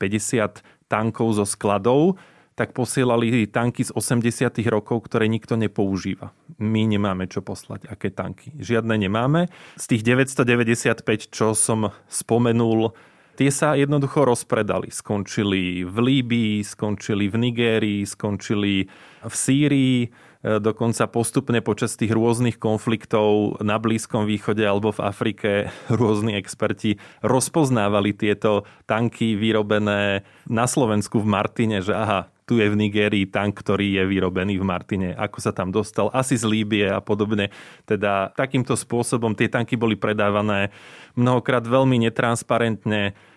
tankov 0.86 1.28
zo 1.34 1.46
skladov, 1.50 2.22
tak 2.54 2.78
posielali 2.78 3.50
tanky 3.50 3.90
z 3.90 3.92
80 3.98 4.62
rokov, 4.70 5.10
ktoré 5.10 5.26
nikto 5.26 5.58
nepoužíva. 5.58 6.30
My 6.62 6.86
nemáme 6.86 7.26
čo 7.26 7.42
poslať, 7.42 7.90
aké 7.90 8.14
tanky. 8.14 8.54
Žiadne 8.62 8.94
nemáme. 8.94 9.50
Z 9.74 9.86
tých 9.90 10.06
995, 10.06 11.34
čo 11.34 11.58
som 11.58 11.90
spomenul, 12.06 12.94
tie 13.42 13.50
sa 13.50 13.74
jednoducho 13.74 14.22
rozpredali. 14.22 14.94
Skončili 14.94 15.82
v 15.82 15.98
Líbii, 15.98 16.62
skončili 16.62 17.26
v 17.26 17.36
Nigérii, 17.42 18.06
skončili 18.06 18.86
v 19.26 19.34
Sýrii 19.34 19.98
dokonca 20.44 21.08
postupne 21.08 21.64
počas 21.64 21.96
tých 21.96 22.12
rôznych 22.12 22.60
konfliktov 22.60 23.56
na 23.64 23.80
Blízkom 23.80 24.28
východe 24.28 24.68
alebo 24.68 24.92
v 24.92 25.04
Afrike 25.04 25.50
rôzni 26.02 26.36
experti 26.36 27.00
rozpoznávali 27.24 28.12
tieto 28.12 28.68
tanky 28.84 29.40
vyrobené 29.40 30.28
na 30.52 30.68
Slovensku 30.68 31.24
v 31.24 31.32
Martine, 31.32 31.80
že 31.80 31.96
aha, 31.96 32.28
tu 32.44 32.60
je 32.60 32.68
v 32.68 32.76
Nigérii 32.76 33.24
tank, 33.24 33.64
ktorý 33.64 34.04
je 34.04 34.04
vyrobený 34.04 34.60
v 34.60 34.68
Martine. 34.68 35.10
Ako 35.16 35.40
sa 35.40 35.56
tam 35.56 35.72
dostal? 35.72 36.12
Asi 36.12 36.36
z 36.36 36.44
Líbie 36.44 36.92
a 36.92 37.00
podobne. 37.00 37.56
Teda 37.88 38.36
takýmto 38.36 38.76
spôsobom 38.76 39.32
tie 39.32 39.48
tanky 39.48 39.80
boli 39.80 39.96
predávané 39.96 40.76
mnohokrát 41.16 41.64
veľmi 41.64 42.04
netransparentne 42.04 43.16
E, 43.16 43.33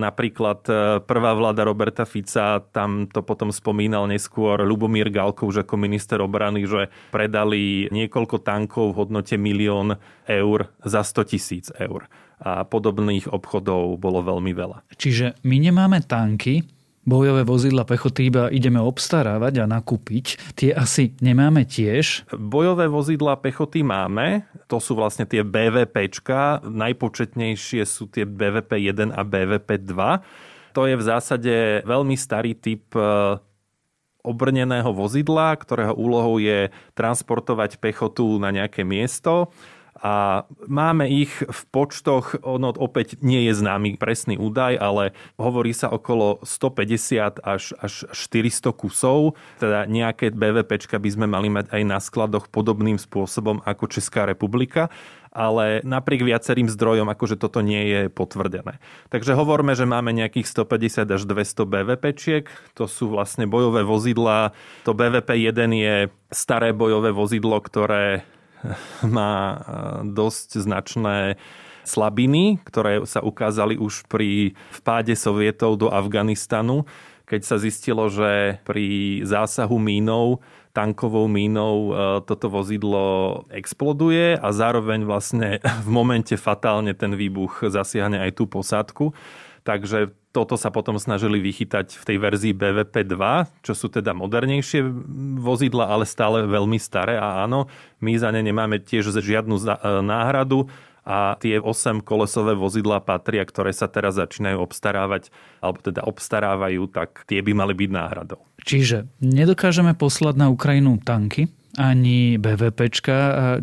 napríklad 0.00 0.64
e, 0.64 0.72
prvá 1.04 1.36
vláda 1.36 1.68
Roberta 1.68 2.08
Fica, 2.08 2.64
tam 2.72 3.04
to 3.04 3.20
potom 3.20 3.52
spomínal 3.52 4.08
neskôr 4.08 4.56
Lubomír 4.64 5.12
Galkov, 5.12 5.52
že 5.52 5.68
ako 5.68 5.76
minister 5.76 6.16
obrany, 6.24 6.64
že 6.64 6.88
predali 7.12 7.84
niekoľko 7.92 8.40
tankov 8.40 8.96
v 8.96 8.98
hodnote 9.04 9.36
milión 9.36 10.00
eur 10.24 10.72
za 10.80 11.04
100 11.04 11.30
tisíc 11.30 11.68
eur. 11.76 12.08
A 12.40 12.64
podobných 12.64 13.28
obchodov 13.28 14.00
bolo 14.00 14.24
veľmi 14.24 14.56
veľa. 14.56 14.80
Čiže 14.96 15.44
my 15.44 15.56
nemáme 15.60 16.00
tanky, 16.08 16.64
bojové 17.04 17.42
vozidla 17.42 17.88
pechoty 17.88 18.28
iba 18.28 18.52
ideme 18.52 18.78
obstarávať 18.80 19.64
a 19.64 19.70
nakúpiť. 19.70 20.56
Tie 20.56 20.70
asi 20.70 21.16
nemáme 21.24 21.64
tiež. 21.64 22.28
Bojové 22.36 22.86
vozidla 22.86 23.40
pechoty 23.40 23.80
máme. 23.80 24.44
To 24.68 24.78
sú 24.78 24.94
vlastne 24.94 25.24
tie 25.24 25.40
BVPčka. 25.40 26.64
Najpočetnejšie 26.64 27.82
sú 27.88 28.06
tie 28.12 28.28
BVP 28.28 28.92
1 28.92 29.16
a 29.16 29.22
BVP 29.24 29.88
2. 29.88 30.76
To 30.76 30.86
je 30.86 30.94
v 30.94 31.02
zásade 31.02 31.54
veľmi 31.82 32.14
starý 32.14 32.54
typ 32.54 32.94
e, 32.94 33.02
obrneného 34.22 34.94
vozidla, 34.94 35.58
ktorého 35.58 35.98
úlohou 35.98 36.38
je 36.38 36.70
transportovať 36.94 37.82
pechotu 37.82 38.38
na 38.38 38.54
nejaké 38.54 38.86
miesto 38.86 39.50
a 40.00 40.48
máme 40.64 41.12
ich 41.12 41.28
v 41.44 41.62
počtoch, 41.68 42.40
ono 42.40 42.72
opäť 42.72 43.20
nie 43.20 43.44
je 43.44 43.52
známy 43.52 44.00
presný 44.00 44.40
údaj, 44.40 44.80
ale 44.80 45.12
hovorí 45.36 45.76
sa 45.76 45.92
okolo 45.92 46.40
150 46.40 47.44
až, 47.44 47.76
až 47.76 48.08
400 48.08 48.72
kusov, 48.72 49.36
teda 49.60 49.84
nejaké 49.84 50.32
BVP 50.32 50.88
by 50.96 51.10
sme 51.12 51.26
mali 51.28 51.52
mať 51.52 51.68
aj 51.68 51.82
na 51.84 52.00
skladoch 52.00 52.48
podobným 52.48 52.96
spôsobom 52.96 53.60
ako 53.68 53.92
Česká 53.92 54.24
republika 54.24 54.88
ale 55.30 55.78
napriek 55.86 56.26
viacerým 56.26 56.66
zdrojom 56.66 57.06
akože 57.06 57.38
toto 57.38 57.62
nie 57.62 57.86
je 57.86 58.00
potvrdené. 58.10 58.82
Takže 59.14 59.38
hovorme, 59.38 59.78
že 59.78 59.86
máme 59.86 60.10
nejakých 60.10 60.50
150 60.50 61.06
až 61.06 61.22
200 61.22 61.70
BVPčiek, 61.70 62.44
to 62.74 62.90
sú 62.90 63.14
vlastne 63.14 63.46
bojové 63.46 63.86
vozidlá. 63.86 64.50
To 64.82 64.90
BVP 64.90 65.46
1 65.46 65.70
je 65.70 65.96
staré 66.34 66.74
bojové 66.74 67.14
vozidlo, 67.14 67.62
ktoré 67.62 68.26
má 69.16 69.34
e, 69.34 69.56
dosť 70.10 70.48
značné 70.60 71.40
slabiny, 71.84 72.60
ktoré 72.62 73.02
sa 73.08 73.24
ukázali 73.24 73.80
už 73.80 74.06
pri 74.06 74.52
vpáde 74.80 75.16
sovietov 75.16 75.80
do 75.80 75.88
Afganistanu, 75.90 76.84
keď 77.24 77.40
sa 77.46 77.56
zistilo, 77.62 78.10
že 78.10 78.58
pri 78.66 79.20
zásahu 79.22 79.78
mínov 79.78 80.42
tankovou 80.70 81.26
mínou 81.26 81.90
e, 81.90 81.92
toto 82.26 82.46
vozidlo 82.46 83.42
exploduje 83.50 84.38
a 84.38 84.48
zároveň 84.54 85.02
vlastne 85.02 85.58
v 85.86 85.88
momente 85.90 86.34
fatálne 86.38 86.94
ten 86.94 87.14
výbuch 87.14 87.66
zasiahne 87.66 88.22
aj 88.22 88.38
tú 88.38 88.46
posádku. 88.46 89.10
Takže 89.66 90.14
toto 90.30 90.54
sa 90.54 90.70
potom 90.70 90.94
snažili 90.94 91.42
vychytať 91.42 91.98
v 91.98 92.02
tej 92.06 92.16
verzii 92.22 92.54
BVP 92.54 93.02
2, 93.02 93.66
čo 93.66 93.74
sú 93.74 93.90
teda 93.90 94.14
modernejšie 94.14 94.86
vozidla, 95.42 95.90
ale 95.90 96.06
stále 96.06 96.46
veľmi 96.46 96.78
staré. 96.78 97.18
A 97.18 97.42
áno, 97.42 97.66
my 97.98 98.14
za 98.14 98.30
ne 98.30 98.38
nemáme 98.38 98.78
tiež 98.78 99.10
žiadnu 99.10 99.58
e, 99.58 99.64
náhradu 100.06 100.70
a 101.02 101.34
tie 101.42 101.58
8 101.58 102.06
kolesové 102.06 102.54
vozidlá 102.54 103.02
patria, 103.02 103.42
ktoré 103.42 103.74
sa 103.74 103.90
teraz 103.90 104.22
začínajú 104.22 104.62
obstarávať, 104.62 105.34
alebo 105.58 105.82
teda 105.82 106.06
obstarávajú, 106.06 106.86
tak 106.94 107.26
tie 107.26 107.42
by 107.42 107.50
mali 107.50 107.74
byť 107.74 107.90
náhradou. 107.90 108.38
Čiže 108.62 109.10
nedokážeme 109.18 109.98
poslať 109.98 110.34
na 110.38 110.46
Ukrajinu 110.52 111.02
tanky, 111.02 111.50
ani 111.78 112.38
BVPčka. 112.38 113.16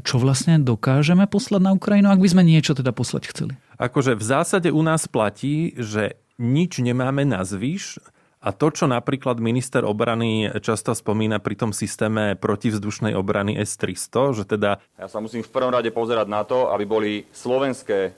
Čo 0.03 0.19
vlastne 0.19 0.59
dokážeme 0.59 1.27
poslať 1.27 1.61
na 1.63 1.71
Ukrajinu, 1.75 2.11
ak 2.11 2.19
by 2.19 2.29
sme 2.31 2.43
niečo 2.43 2.75
teda 2.75 2.91
poslať 2.95 3.23
chceli? 3.31 3.53
Akože 3.77 4.17
v 4.17 4.23
zásade 4.23 4.69
u 4.73 4.81
nás 4.81 5.05
platí, 5.05 5.77
že 5.77 6.17
nič 6.37 6.79
nemáme 6.81 7.25
na 7.25 7.41
zvyš 7.41 8.01
a 8.37 8.53
to, 8.53 8.69
čo 8.69 8.85
napríklad 8.85 9.41
minister 9.41 9.81
obrany 9.81 10.47
často 10.61 10.93
spomína 10.93 11.41
pri 11.41 11.57
tom 11.57 11.71
systéme 11.73 12.37
protivzdušnej 12.37 13.17
obrany 13.17 13.57
S-300, 13.57 14.37
že 14.37 14.43
teda... 14.45 14.77
Ja 14.95 15.09
sa 15.09 15.17
musím 15.17 15.41
v 15.41 15.49
prvom 15.49 15.73
rade 15.73 15.89
pozerať 15.89 16.29
na 16.29 16.45
to, 16.45 16.69
aby 16.69 16.85
boli 16.85 17.11
slovenské 17.33 18.13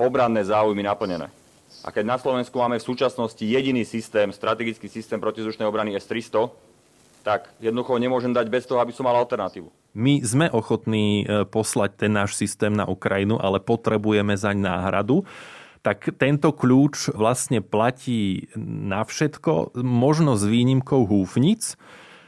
obranné 0.00 0.42
záujmy 0.42 0.82
naplnené. 0.82 1.28
A 1.84 1.92
keď 1.92 2.04
na 2.08 2.16
Slovensku 2.16 2.56
máme 2.56 2.80
v 2.80 2.88
súčasnosti 2.88 3.44
jediný 3.44 3.84
systém, 3.84 4.32
strategický 4.32 4.88
systém 4.88 5.20
protivzdušnej 5.20 5.68
obrany 5.68 5.92
S-300, 6.00 6.48
tak 7.20 7.52
jednoducho 7.60 8.00
nemôžem 8.00 8.32
dať 8.32 8.48
bez 8.48 8.64
toho, 8.64 8.80
aby 8.80 8.96
som 8.96 9.04
mal 9.04 9.16
alternatívu. 9.20 9.68
My 9.96 10.20
sme 10.24 10.48
ochotní 10.52 11.24
e, 11.24 11.44
poslať 11.48 12.04
ten 12.04 12.12
náš 12.12 12.36
systém 12.36 12.72
na 12.72 12.84
Ukrajinu, 12.84 13.40
ale 13.40 13.60
potrebujeme 13.60 14.36
zaň 14.36 14.60
náhradu 14.60 15.24
tak 15.84 16.16
tento 16.16 16.48
kľúč 16.56 17.12
vlastne 17.12 17.60
platí 17.60 18.48
na 18.56 19.04
všetko, 19.04 19.76
možno 19.84 20.40
s 20.40 20.48
výnimkou 20.48 21.04
húfnic. 21.04 21.76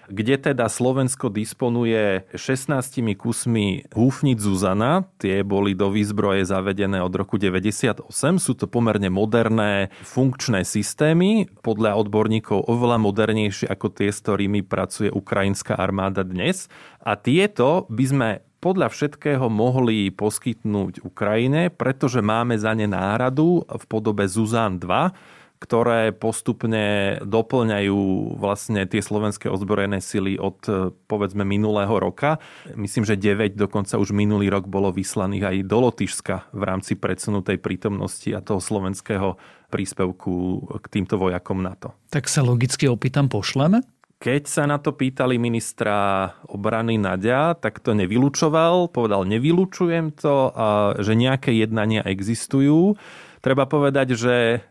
kde 0.06 0.38
teda 0.38 0.70
Slovensko 0.70 1.34
disponuje 1.34 2.22
16 2.30 3.18
kusmi 3.18 3.90
húfnic 3.90 4.38
Zuzana. 4.38 5.10
Tie 5.18 5.42
boli 5.42 5.74
do 5.74 5.90
výzbroje 5.90 6.46
zavedené 6.46 7.02
od 7.02 7.10
roku 7.10 7.42
98. 7.42 8.06
Sú 8.38 8.54
to 8.54 8.70
pomerne 8.70 9.10
moderné 9.10 9.90
funkčné 10.06 10.62
systémy, 10.62 11.50
podľa 11.66 11.98
odborníkov 11.98 12.70
oveľa 12.70 13.02
modernejšie 13.02 13.66
ako 13.66 13.90
tie, 13.90 14.14
s 14.14 14.22
ktorými 14.22 14.62
pracuje 14.62 15.10
ukrajinská 15.10 15.74
armáda 15.74 16.22
dnes. 16.22 16.70
A 17.02 17.18
tieto 17.18 17.90
by 17.90 18.04
sme 18.06 18.28
podľa 18.66 18.90
všetkého 18.90 19.46
mohli 19.46 20.10
poskytnúť 20.10 21.06
Ukrajine, 21.06 21.70
pretože 21.70 22.18
máme 22.18 22.58
za 22.58 22.74
ne 22.74 22.90
náhradu 22.90 23.62
v 23.62 23.84
podobe 23.86 24.26
Zuzan 24.26 24.82
2, 24.82 25.62
ktoré 25.62 26.10
postupne 26.10 27.16
doplňajú 27.22 28.34
vlastne 28.42 28.82
tie 28.90 28.98
slovenské 28.98 29.46
ozbrojené 29.46 30.02
sily 30.02 30.34
od 30.34 30.58
povedzme 31.06 31.46
minulého 31.46 31.94
roka. 31.94 32.42
Myslím, 32.74 33.06
že 33.06 33.14
9 33.14 33.54
dokonca 33.54 34.02
už 34.02 34.10
minulý 34.10 34.50
rok 34.50 34.66
bolo 34.66 34.90
vyslaných 34.90 35.46
aj 35.46 35.56
do 35.70 35.78
Lotyšska 35.86 36.50
v 36.50 36.62
rámci 36.66 36.98
predsunutej 36.98 37.62
prítomnosti 37.62 38.34
a 38.34 38.42
toho 38.42 38.58
slovenského 38.58 39.38
príspevku 39.70 40.34
k 40.82 40.86
týmto 40.90 41.22
vojakom 41.22 41.62
NATO. 41.62 41.94
Tak 42.10 42.26
sa 42.26 42.42
logicky 42.42 42.90
opýtam, 42.90 43.30
pošleme? 43.30 43.80
Keď 44.16 44.42
sa 44.48 44.64
na 44.64 44.80
to 44.80 44.96
pýtali 44.96 45.36
ministra 45.36 46.32
obrany 46.48 46.96
Nadia, 46.96 47.52
tak 47.52 47.84
to 47.84 47.92
nevylučoval, 47.92 48.88
povedal, 48.88 49.28
nevylučujem 49.28 50.16
to, 50.16 50.56
a 50.56 50.96
že 50.96 51.12
nejaké 51.12 51.52
jednania 51.52 52.00
existujú. 52.00 52.96
Treba 53.44 53.68
povedať, 53.68 54.16
že 54.16 54.64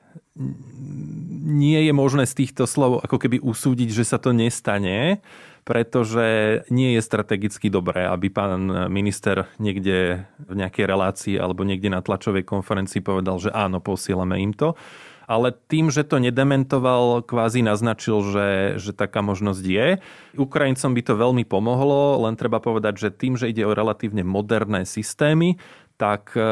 nie 1.45 1.77
je 1.85 1.93
možné 1.93 2.25
z 2.25 2.43
týchto 2.43 2.65
slov 2.65 3.05
ako 3.05 3.21
keby 3.21 3.37
usúdiť, 3.37 3.89
že 3.93 4.03
sa 4.03 4.17
to 4.17 4.33
nestane, 4.33 5.21
pretože 5.61 6.61
nie 6.73 6.97
je 6.97 7.01
strategicky 7.05 7.69
dobré, 7.69 8.05
aby 8.05 8.33
pán 8.33 8.89
minister 8.89 9.49
niekde 9.61 10.25
v 10.45 10.53
nejakej 10.57 10.85
relácii 10.85 11.35
alebo 11.37 11.61
niekde 11.61 11.93
na 11.93 12.01
tlačovej 12.01 12.45
konferencii 12.45 13.01
povedal, 13.01 13.37
že 13.37 13.53
áno, 13.53 13.77
posielame 13.77 14.41
im 14.41 14.57
to 14.57 14.73
ale 15.25 15.53
tým, 15.53 15.89
že 15.89 16.05
to 16.05 16.21
nedementoval, 16.21 17.25
kvázi 17.25 17.65
naznačil, 17.65 18.21
že, 18.29 18.49
že 18.81 18.91
taká 18.93 19.25
možnosť 19.25 19.63
je. 19.65 19.87
Ukrajincom 20.37 20.91
by 20.93 21.01
to 21.01 21.13
veľmi 21.17 21.43
pomohlo, 21.45 22.21
len 22.25 22.37
treba 22.37 22.61
povedať, 22.61 22.97
že 22.97 23.09
tým, 23.13 23.37
že 23.37 23.49
ide 23.49 23.65
o 23.65 23.73
relatívne 23.73 24.21
moderné 24.21 24.85
systémy, 24.85 25.57
tak 25.95 26.35
e, 26.35 26.43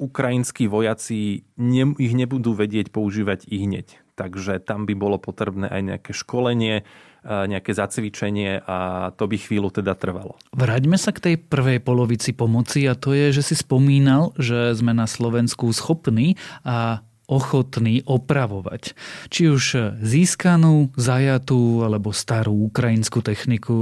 ukrajinskí 0.00 0.64
vojaci 0.64 1.44
ne, 1.60 1.92
ich 2.00 2.16
nebudú 2.16 2.56
vedieť 2.56 2.88
používať 2.88 3.44
i 3.48 3.68
hneď. 3.68 4.00
Takže 4.16 4.58
tam 4.64 4.88
by 4.88 4.94
bolo 4.98 5.20
potrebné 5.20 5.68
aj 5.68 5.82
nejaké 5.84 6.10
školenie, 6.16 6.82
e, 6.82 6.84
nejaké 7.28 7.76
zacvičenie 7.76 8.64
a 8.64 9.10
to 9.14 9.28
by 9.28 9.36
chvíľu 9.36 9.68
teda 9.68 9.92
trvalo. 9.92 10.40
Vráťme 10.56 10.96
sa 10.96 11.12
k 11.12 11.20
tej 11.20 11.34
prvej 11.36 11.84
polovici 11.84 12.32
pomoci 12.32 12.88
a 12.88 12.96
to 12.96 13.12
je, 13.12 13.30
že 13.30 13.52
si 13.52 13.54
spomínal, 13.60 14.32
že 14.40 14.72
sme 14.72 14.96
na 14.96 15.04
Slovensku 15.04 15.68
schopní 15.76 16.40
a 16.64 17.04
ochotní 17.28 18.02
opravovať. 18.08 18.96
Či 19.28 19.52
už 19.52 19.64
získanú, 20.00 20.88
zajatú 20.96 21.84
alebo 21.84 22.10
starú 22.10 22.72
ukrajinskú 22.72 23.20
techniku. 23.20 23.76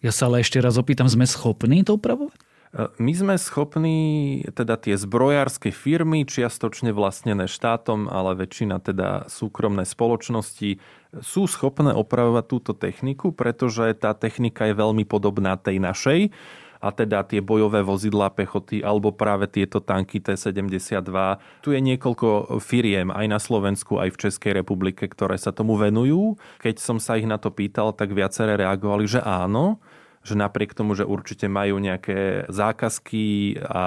Ja 0.00 0.10
sa 0.10 0.32
ale 0.32 0.40
ešte 0.40 0.58
raz 0.64 0.80
opýtam, 0.80 1.06
sme 1.06 1.28
schopní 1.28 1.84
to 1.84 2.00
opravovať? 2.00 2.34
My 3.00 3.12
sme 3.16 3.40
schopní, 3.40 4.44
teda 4.52 4.76
tie 4.76 5.00
zbrojárske 5.00 5.72
firmy, 5.72 6.28
čiastočne 6.28 6.92
vlastnené 6.92 7.48
štátom, 7.48 8.04
ale 8.04 8.36
väčšina 8.36 8.84
teda 8.84 9.32
súkromné 9.32 9.88
spoločnosti, 9.88 10.76
sú 11.24 11.42
schopné 11.48 11.96
opravovať 11.96 12.44
túto 12.44 12.72
techniku, 12.76 13.32
pretože 13.32 13.96
tá 13.96 14.12
technika 14.12 14.68
je 14.68 14.76
veľmi 14.76 15.08
podobná 15.08 15.56
tej 15.56 15.80
našej 15.80 16.20
a 16.80 16.88
teda 16.92 17.24
tie 17.24 17.40
bojové 17.40 17.80
vozidlá 17.82 18.32
pechoty 18.32 18.84
alebo 18.84 19.12
práve 19.12 19.48
tieto 19.48 19.80
tanky 19.80 20.20
T-72. 20.20 21.10
Tu 21.64 21.68
je 21.76 21.80
niekoľko 21.80 22.60
firiem 22.62 23.10
aj 23.12 23.26
na 23.26 23.38
Slovensku, 23.40 23.98
aj 24.00 24.14
v 24.14 24.20
Českej 24.28 24.52
republike, 24.60 25.08
ktoré 25.08 25.40
sa 25.40 25.52
tomu 25.52 25.76
venujú. 25.76 26.36
Keď 26.60 26.76
som 26.80 26.96
sa 27.00 27.16
ich 27.16 27.28
na 27.28 27.40
to 27.40 27.52
pýtal, 27.52 27.96
tak 27.96 28.12
viaceré 28.12 28.56
reagovali, 28.60 29.08
že 29.08 29.20
áno, 29.24 29.80
že 30.26 30.34
napriek 30.34 30.74
tomu, 30.74 30.98
že 30.98 31.06
určite 31.06 31.46
majú 31.46 31.78
nejaké 31.78 32.50
zákazky 32.50 33.56
a 33.62 33.84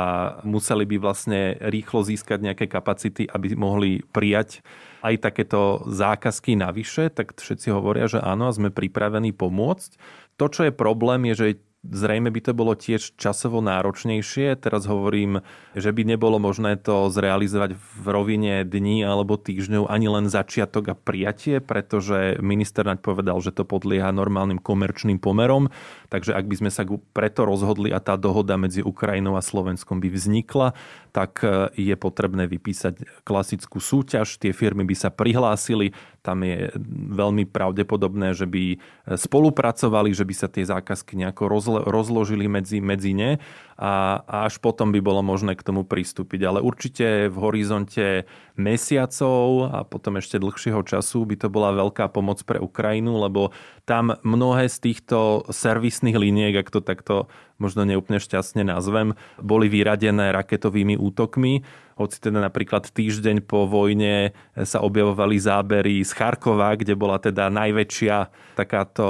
museli 0.48 0.88
by 0.88 0.98
vlastne 1.04 1.60
rýchlo 1.60 2.08
získať 2.08 2.40
nejaké 2.40 2.66
kapacity, 2.72 3.28
aby 3.28 3.60
mohli 3.60 4.00
prijať 4.16 4.64
aj 5.04 5.20
takéto 5.20 5.84
zákazky 5.88 6.56
navyše, 6.56 7.12
tak 7.12 7.36
všetci 7.36 7.76
hovoria, 7.76 8.08
že 8.08 8.24
áno 8.24 8.48
a 8.48 8.56
sme 8.56 8.72
pripravení 8.72 9.36
pomôcť. 9.36 10.00
To, 10.40 10.48
čo 10.48 10.72
je 10.72 10.72
problém, 10.72 11.28
je, 11.32 11.36
že 11.36 11.46
Zrejme 11.80 12.28
by 12.28 12.44
to 12.44 12.52
bolo 12.52 12.76
tiež 12.76 13.16
časovo 13.16 13.64
náročnejšie. 13.64 14.60
Teraz 14.60 14.84
hovorím, 14.84 15.40
že 15.80 15.96
by 15.96 16.12
nebolo 16.12 16.36
možné 16.36 16.76
to 16.76 17.08
zrealizovať 17.08 17.80
v 17.80 18.06
rovine 18.12 18.68
dní 18.68 19.00
alebo 19.08 19.40
týždňov 19.40 19.88
ani 19.88 20.12
len 20.12 20.28
začiatok 20.28 20.92
a 20.92 21.00
prijatie, 21.00 21.64
pretože 21.64 22.36
minister 22.44 22.84
naď 22.84 23.00
povedal, 23.00 23.40
že 23.40 23.56
to 23.56 23.64
podlieha 23.64 24.12
normálnym 24.12 24.60
komerčným 24.60 25.24
pomerom. 25.24 25.72
Takže 26.12 26.36
ak 26.36 26.52
by 26.52 26.56
sme 26.60 26.72
sa 26.74 26.84
preto 27.16 27.48
rozhodli 27.48 27.96
a 27.96 28.04
tá 28.04 28.20
dohoda 28.20 28.60
medzi 28.60 28.84
Ukrajinou 28.84 29.40
a 29.40 29.46
Slovenskom 29.46 30.04
by 30.04 30.12
vznikla, 30.12 30.76
tak 31.16 31.48
e, 31.48 31.72
je 31.80 31.96
potrebné 31.96 32.44
vypísať 32.52 33.24
klasickú 33.24 33.80
súťaž. 33.80 34.36
Tie 34.36 34.52
firmy 34.52 34.84
by 34.84 34.96
sa 35.00 35.10
prihlásili, 35.16 35.96
tam 36.20 36.44
je 36.44 36.72
veľmi 37.16 37.48
pravdepodobné, 37.48 38.36
že 38.36 38.44
by 38.44 38.78
spolupracovali, 39.16 40.12
že 40.12 40.28
by 40.28 40.34
sa 40.36 40.48
tie 40.52 40.68
zákazky 40.68 41.16
nejako 41.16 41.48
rozložili 41.88 42.52
medzi, 42.52 42.84
medzi 42.84 43.16
ne 43.16 43.40
a, 43.80 44.20
a 44.28 44.36
až 44.52 44.60
potom 44.60 44.92
by 44.92 45.00
bolo 45.00 45.24
možné 45.24 45.56
k 45.56 45.64
tomu 45.64 45.88
pristúpiť. 45.88 46.44
Ale 46.44 46.60
určite 46.60 47.32
v 47.32 47.38
horizonte 47.40 48.28
mesiacov 48.60 49.72
a 49.72 49.88
potom 49.88 50.20
ešte 50.20 50.36
dlhšieho 50.36 50.84
času 50.84 51.24
by 51.24 51.36
to 51.40 51.48
bola 51.48 51.72
veľká 51.72 52.12
pomoc 52.12 52.44
pre 52.44 52.60
Ukrajinu, 52.60 53.24
lebo 53.24 53.56
tam 53.88 54.20
mnohé 54.22 54.68
z 54.68 54.92
týchto 54.92 55.48
servisných 55.48 56.20
liniek, 56.20 56.60
ak 56.60 56.70
to 56.70 56.84
takto 56.84 57.32
možno 57.56 57.88
neúplne 57.88 58.20
šťastne 58.20 58.68
nazvem, 58.68 59.16
boli 59.40 59.72
vyradené 59.72 60.32
raketovými 60.36 61.00
útokmi 61.00 61.64
hoci 62.00 62.24
teda 62.24 62.40
napríklad 62.40 62.88
týždeň 62.88 63.44
po 63.44 63.68
vojne 63.68 64.32
sa 64.56 64.80
objavovali 64.80 65.36
zábery 65.36 66.00
z 66.00 66.16
Charkova, 66.16 66.80
kde 66.80 66.96
bola 66.96 67.20
teda 67.20 67.52
najväčšia 67.52 68.32
takáto 68.56 69.08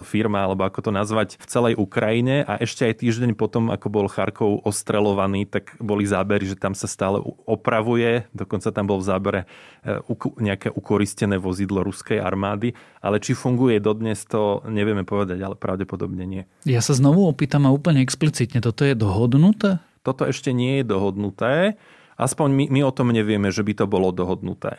firma, 0.00 0.48
alebo 0.48 0.64
ako 0.64 0.88
to 0.88 0.90
nazvať, 0.90 1.36
v 1.36 1.46
celej 1.46 1.74
Ukrajine 1.76 2.48
a 2.48 2.56
ešte 2.56 2.88
aj 2.88 3.04
týždeň 3.04 3.30
potom, 3.36 3.68
ako 3.68 3.88
bol 3.92 4.06
Charkov 4.08 4.64
ostrelovaný, 4.64 5.44
tak 5.44 5.76
boli 5.76 6.08
zábery, 6.08 6.48
že 6.48 6.56
tam 6.56 6.72
sa 6.72 6.88
stále 6.88 7.20
opravuje, 7.44 8.24
dokonca 8.32 8.72
tam 8.72 8.88
bol 8.88 9.04
v 9.04 9.08
zábere 9.12 9.40
e, 9.84 10.00
nejaké 10.40 10.72
ukoristené 10.72 11.36
vozidlo 11.36 11.84
ruskej 11.84 12.16
armády, 12.16 12.72
ale 13.04 13.20
či 13.20 13.36
funguje 13.36 13.76
dodnes, 13.76 14.24
to 14.24 14.64
nevieme 14.64 15.04
povedať, 15.04 15.36
ale 15.44 15.56
pravdepodobne 15.56 16.24
nie. 16.24 16.42
Ja 16.64 16.80
sa 16.80 16.96
znovu 16.96 17.28
opýtam 17.28 17.68
a 17.68 17.74
úplne 17.74 18.00
explicitne, 18.00 18.64
toto 18.64 18.88
je 18.88 18.96
dohodnuté? 18.96 19.84
Toto 20.02 20.26
ešte 20.26 20.50
nie 20.50 20.82
je 20.82 20.84
dohodnuté. 20.84 21.78
Aspoň 22.22 22.48
my, 22.54 22.64
my 22.70 22.80
o 22.86 22.94
tom 22.94 23.10
nevieme, 23.10 23.50
že 23.50 23.66
by 23.66 23.82
to 23.82 23.86
bolo 23.90 24.14
dohodnuté. 24.14 24.78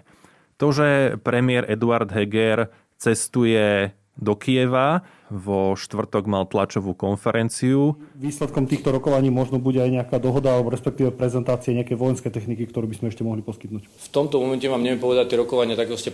To, 0.58 0.72
že 0.72 1.20
premiér 1.20 1.68
Eduard 1.68 2.08
Heger 2.08 2.72
cestuje 2.96 3.92
do 4.14 4.38
Kieva, 4.38 5.02
vo 5.34 5.74
štvrtok 5.74 6.30
mal 6.30 6.46
tlačovú 6.46 6.94
konferenciu. 6.94 7.98
Výsledkom 8.14 8.70
týchto 8.70 8.94
rokovaní 8.94 9.34
možno 9.34 9.58
bude 9.58 9.82
aj 9.82 9.90
nejaká 9.90 10.18
dohoda 10.22 10.54
alebo 10.54 10.70
respektíve 10.70 11.10
prezentácie 11.10 11.74
nejaké 11.74 11.98
vojenské 11.98 12.30
techniky, 12.30 12.70
ktorú 12.70 12.86
by 12.86 12.96
sme 13.02 13.10
ešte 13.10 13.26
mohli 13.26 13.42
poskytnúť. 13.42 13.90
V 13.90 14.10
tomto 14.14 14.38
momente 14.38 14.70
vám 14.70 14.86
neviem 14.86 15.02
povedať, 15.02 15.34
tie 15.34 15.42
rokovania, 15.42 15.74
tak 15.74 15.90
ako 15.90 15.98
ste 15.98 16.14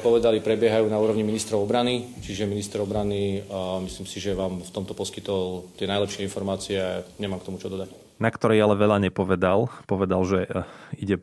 povedali, 0.00 0.40
prebiehajú 0.40 0.88
na 0.88 0.96
úrovni 0.96 1.28
ministrov 1.28 1.68
obrany, 1.68 2.16
čiže 2.24 2.48
minister 2.48 2.80
obrany 2.80 3.44
a 3.52 3.84
myslím 3.84 4.08
si, 4.08 4.16
že 4.16 4.32
vám 4.32 4.64
v 4.64 4.70
tomto 4.72 4.96
poskytol 4.96 5.68
tie 5.76 5.84
najlepšie 5.84 6.24
informácie 6.24 6.80
a 6.80 7.04
nemám 7.20 7.44
k 7.44 7.52
tomu 7.52 7.60
čo 7.60 7.68
dodať 7.68 8.05
na 8.16 8.32
ktorej 8.32 8.64
ale 8.64 8.74
veľa 8.76 8.98
nepovedal. 9.08 9.68
Povedal, 9.84 10.22
že 10.24 10.40
eh, 10.48 10.64
ide 10.96 11.16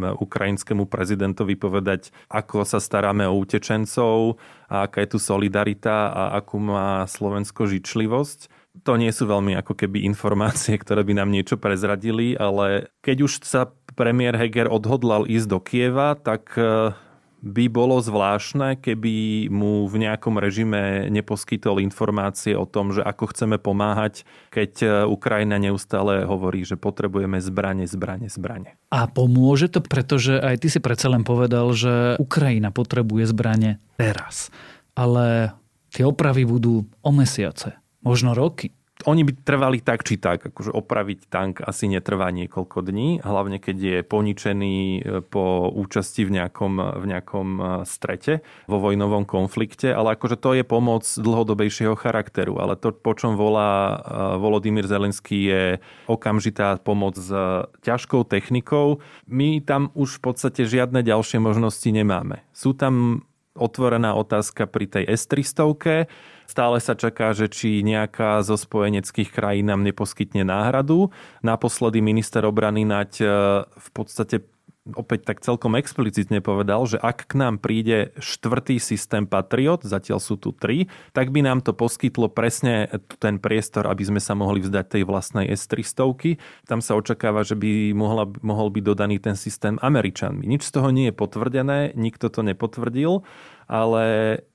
ukrajinskému 0.00 0.84
prezidentovi 0.84 1.56
povedať, 1.56 2.12
ako 2.28 2.68
sa 2.68 2.82
staráme 2.82 3.24
o 3.24 3.38
utečencov 3.40 4.36
a 4.68 4.84
aká 4.84 5.00
je 5.02 5.16
tu 5.16 5.18
solidarita 5.18 6.12
a 6.12 6.22
akú 6.36 6.60
má 6.60 7.08
Slovensko 7.08 7.64
žičlivosť. 7.64 8.52
To 8.86 8.94
nie 8.94 9.10
sú 9.10 9.26
veľmi 9.26 9.56
ako 9.58 9.74
keby 9.74 10.06
informácie, 10.06 10.78
ktoré 10.78 11.02
by 11.02 11.18
nám 11.18 11.32
niečo 11.32 11.58
prezradili, 11.58 12.38
ale 12.38 12.92
keď 13.02 13.16
už 13.26 13.32
sa 13.42 13.72
premiér 13.98 14.38
Heger 14.38 14.70
odhodlal 14.70 15.26
ísť 15.26 15.48
do 15.48 15.58
Kieva, 15.58 16.14
tak 16.14 16.54
eh, 16.60 16.92
by 17.40 17.72
bolo 17.72 18.00
zvláštne, 18.00 18.80
keby 18.80 19.48
mu 19.48 19.88
v 19.88 20.08
nejakom 20.08 20.36
režime 20.36 21.08
neposkytol 21.08 21.80
informácie 21.80 22.52
o 22.52 22.68
tom, 22.68 22.92
že 22.92 23.00
ako 23.00 23.32
chceme 23.32 23.56
pomáhať, 23.56 24.28
keď 24.52 24.72
e, 24.80 24.86
Ukrajina 25.08 25.56
neustále 25.56 26.28
hovorí, 26.28 26.64
že 26.68 26.76
potrebujeme 26.76 27.40
zbranie, 27.40 27.88
zbranie, 27.88 28.28
zbranie. 28.28 28.76
A 28.92 29.08
pomôže 29.08 29.72
to, 29.72 29.80
pretože 29.80 30.36
aj 30.36 30.60
ty 30.60 30.68
si 30.68 30.80
predsa 30.80 31.08
len 31.08 31.24
povedal, 31.24 31.72
že 31.72 32.20
Ukrajina 32.20 32.68
potrebuje 32.68 33.28
zbranie 33.28 33.80
teraz. 33.96 34.52
Ale 34.92 35.56
Tie 35.90 36.06
opravy 36.06 36.46
budú 36.46 36.86
o 37.02 37.10
mesiace, 37.10 37.82
možno 38.06 38.30
roky 38.32 38.70
oni 39.06 39.22
by 39.24 39.32
trvali 39.44 39.78
tak 39.80 40.04
či 40.04 40.20
tak, 40.20 40.52
akože 40.52 40.72
opraviť 40.72 41.20
tank 41.30 41.54
asi 41.64 41.88
netrvá 41.88 42.28
niekoľko 42.34 42.84
dní, 42.84 43.24
hlavne 43.24 43.62
keď 43.62 43.76
je 43.76 43.98
poničený 44.04 44.76
e, 44.76 45.00
po 45.24 45.70
účasti 45.72 46.26
v 46.28 46.40
nejakom, 46.40 46.74
v 47.00 47.04
nejakom 47.08 47.48
e, 47.56 47.62
strete 47.88 48.44
vo 48.68 48.82
vojnovom 48.82 49.24
konflikte, 49.24 49.92
ale 49.92 50.18
akože 50.18 50.36
to 50.36 50.56
je 50.58 50.64
pomoc 50.66 51.06
dlhodobejšieho 51.06 51.96
charakteru, 51.96 52.60
ale 52.60 52.76
to, 52.76 52.92
po 52.92 53.16
čom 53.16 53.38
volá 53.38 53.70
e, 53.70 53.94
Volodymyr 54.40 54.84
Zelenský 54.84 55.38
je 55.48 55.64
okamžitá 56.10 56.76
pomoc 56.82 57.16
s 57.16 57.30
ťažkou 57.84 58.26
technikou. 58.28 59.00
My 59.30 59.62
tam 59.64 59.94
už 59.96 60.20
v 60.20 60.32
podstate 60.32 60.66
žiadne 60.66 61.00
ďalšie 61.00 61.40
možnosti 61.40 61.88
nemáme. 61.88 62.42
Sú 62.52 62.76
tam 62.76 63.24
otvorená 63.60 64.14
otázka 64.14 64.70
pri 64.70 64.86
tej 64.86 65.04
S-300, 65.10 66.08
Stále 66.50 66.82
sa 66.82 66.98
čaká, 66.98 67.30
že 67.30 67.46
či 67.46 67.86
nejaká 67.86 68.42
zo 68.42 68.58
spojeneckých 68.58 69.30
krajín 69.30 69.70
nám 69.70 69.86
neposkytne 69.86 70.42
náhradu. 70.42 71.14
Naposledy 71.46 72.02
minister 72.02 72.42
obrany 72.42 72.82
Nať 72.82 73.22
e, 73.22 73.26
v 73.70 73.88
podstate 73.94 74.42
opäť 74.96 75.28
tak 75.28 75.44
celkom 75.44 75.76
explicitne 75.78 76.40
povedal, 76.42 76.82
že 76.88 76.98
ak 76.98 77.30
k 77.30 77.34
nám 77.38 77.62
príde 77.62 78.16
štvrtý 78.18 78.80
systém 78.80 79.28
Patriot, 79.28 79.84
zatiaľ 79.84 80.18
sú 80.18 80.40
tu 80.40 80.50
tri, 80.50 80.90
tak 81.12 81.30
by 81.30 81.44
nám 81.44 81.60
to 81.62 81.76
poskytlo 81.76 82.32
presne 82.32 82.88
ten 83.20 83.38
priestor, 83.38 83.86
aby 83.86 84.02
sme 84.08 84.20
sa 84.22 84.32
mohli 84.32 84.64
vzdať 84.64 84.86
tej 84.98 85.02
vlastnej 85.04 85.46
S-300. 85.52 86.40
Tam 86.66 86.80
sa 86.80 86.96
očakáva, 86.96 87.44
že 87.44 87.54
by 87.54 87.92
mohla, 87.92 88.26
mohol 88.40 88.72
byť 88.72 88.82
dodaný 88.82 89.20
ten 89.20 89.36
systém 89.36 89.76
Američanmi. 89.78 90.48
Nič 90.48 90.66
z 90.66 90.72
toho 90.74 90.88
nie 90.90 91.12
je 91.12 91.14
potvrdené, 91.14 91.94
nikto 91.94 92.32
to 92.32 92.40
nepotvrdil 92.42 93.22
ale 93.70 94.04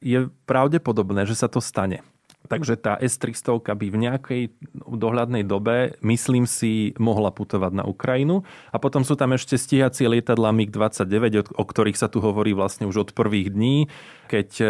je 0.03 0.27
pravdepodobné, 0.43 1.23
že 1.23 1.39
sa 1.39 1.47
to 1.47 1.63
stane. 1.63 2.03
Takže 2.45 2.77
tá 2.77 2.93
S-300 3.01 3.73
by 3.73 3.87
v 3.89 3.97
nejakej 3.97 4.41
dohľadnej 4.85 5.43
dobe, 5.45 5.97
myslím 6.05 6.45
si, 6.45 6.93
mohla 7.01 7.33
putovať 7.33 7.73
na 7.73 7.83
Ukrajinu. 7.85 8.45
A 8.69 8.77
potom 8.77 9.01
sú 9.01 9.17
tam 9.17 9.33
ešte 9.33 9.57
stíhacie 9.57 10.05
lietadla 10.05 10.53
MiG-29, 10.53 11.57
o 11.57 11.63
ktorých 11.65 11.97
sa 11.97 12.05
tu 12.05 12.21
hovorí 12.21 12.53
vlastne 12.53 12.85
už 12.85 13.09
od 13.09 13.11
prvých 13.17 13.49
dní, 13.49 13.89
keď 14.29 14.49
e, 14.61 14.65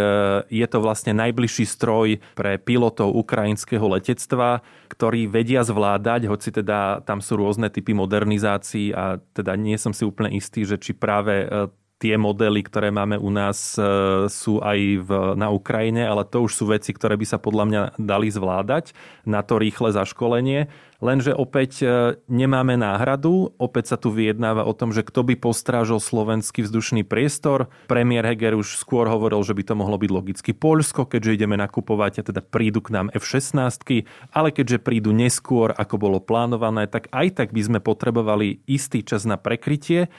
je 0.51 0.67
to 0.67 0.79
vlastne 0.79 1.15
najbližší 1.15 1.67
stroj 1.67 2.19
pre 2.36 2.55
pilotov 2.60 3.12
ukrajinského 3.12 3.84
letectva, 3.88 4.63
ktorí 4.91 5.27
vedia 5.27 5.63
zvládať, 5.63 6.31
hoci 6.31 6.55
teda 6.55 7.03
tam 7.03 7.19
sú 7.19 7.39
rôzne 7.39 7.67
typy 7.67 7.91
modernizácií 7.91 8.95
a 8.95 9.19
teda 9.36 9.55
nie 9.60 9.75
som 9.75 9.91
si 9.91 10.08
úplne 10.08 10.31
istý, 10.36 10.63
že 10.63 10.79
či 10.79 10.95
práve 10.95 11.43
e, 11.43 11.47
tie 11.95 12.19
modely, 12.19 12.60
ktoré 12.67 12.91
máme 12.91 13.15
u 13.15 13.31
nás, 13.31 13.79
e, 13.79 13.81
sú 14.27 14.60
aj 14.60 14.79
v, 14.99 15.10
na 15.39 15.47
Ukrajine, 15.47 16.03
ale 16.03 16.27
to 16.27 16.43
už 16.43 16.51
sú 16.51 16.63
veci, 16.67 16.91
ktoré 16.91 17.15
by 17.15 17.23
sa 17.23 17.39
podľa 17.39 17.65
mňa 17.65 17.81
dali 17.95 18.27
zvládať 18.27 18.91
na 19.23 19.39
to 19.39 19.55
rýchle 19.55 19.95
zaškolenie. 19.95 20.67
Lenže 20.99 21.31
opäť 21.31 21.71
e, 21.84 21.88
nemáme 22.27 22.75
náhradu, 22.75 23.55
opäť 23.60 23.95
sa 23.95 23.97
tu 23.99 24.12
vyjednáva 24.12 24.67
o 24.67 24.75
tom, 24.75 24.91
že 24.91 25.08
kto 25.08 25.23
by 25.23 25.36
postrážil 25.39 25.99
slovenský 26.03 26.67
vzdušný 26.67 27.08
priestor. 27.08 27.71
Premiér 27.88 28.27
Heger 28.27 28.60
už 28.60 28.75
skôr 28.75 29.08
hovoril, 29.08 29.39
že 29.43 29.55
by 29.55 29.63
to 29.63 29.75
mohlo 29.79 29.95
byť 29.95 30.12
logicky 30.12 30.51
Polsko, 30.51 31.08
keďže 31.08 31.43
ideme 31.43 31.55
nakupovať 31.55 32.23
a 32.23 32.27
teda 32.27 32.41
prídu 32.43 32.84
k 32.84 32.91
nám 32.91 33.08
F-16, 33.15 34.08
ale 34.36 34.49
keďže 34.51 34.84
prídu 34.84 35.15
neskôr, 35.15 35.71
ako 35.75 35.95
bolo 35.95 36.19
plánované, 36.19 36.91
tak 36.91 37.08
aj 37.15 37.43
tak 37.43 37.49
by 37.55 37.62
sme 37.63 37.79
potrebovali 37.79 38.63
istý 38.67 39.03
čas 39.03 39.23
na 39.23 39.39
prekrytie. 39.39 40.12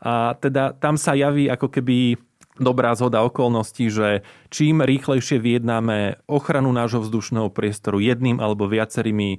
A 0.00 0.34
teda 0.40 0.72
tam 0.76 0.96
sa 0.96 1.12
javí 1.12 1.48
ako 1.52 1.68
keby 1.68 2.16
dobrá 2.60 2.92
zhoda 2.92 3.24
okolností, 3.24 3.88
že 3.88 4.20
čím 4.52 4.84
rýchlejšie 4.84 5.40
vyjednáme 5.40 6.20
ochranu 6.28 6.68
nášho 6.70 7.00
vzdušného 7.00 7.48
priestoru 7.48 7.98
jedným 7.98 8.36
alebo 8.36 8.68
viacerými 8.68 9.30
e, 9.34 9.38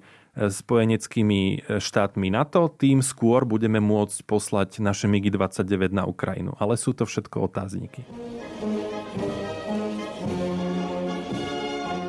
spojeneckými 0.49 1.41
e, 1.41 1.55
štátmi 1.77 2.33
NATO, 2.33 2.65
tým 2.73 3.05
skôr 3.05 3.45
budeme 3.45 3.77
môcť 3.77 4.25
poslať 4.25 4.81
naše 4.81 5.05
MiG-29 5.05 5.93
na 5.93 6.09
Ukrajinu. 6.09 6.57
Ale 6.57 6.75
sú 6.75 6.97
to 6.97 7.05
všetko 7.05 7.45
otázniky. 7.45 8.01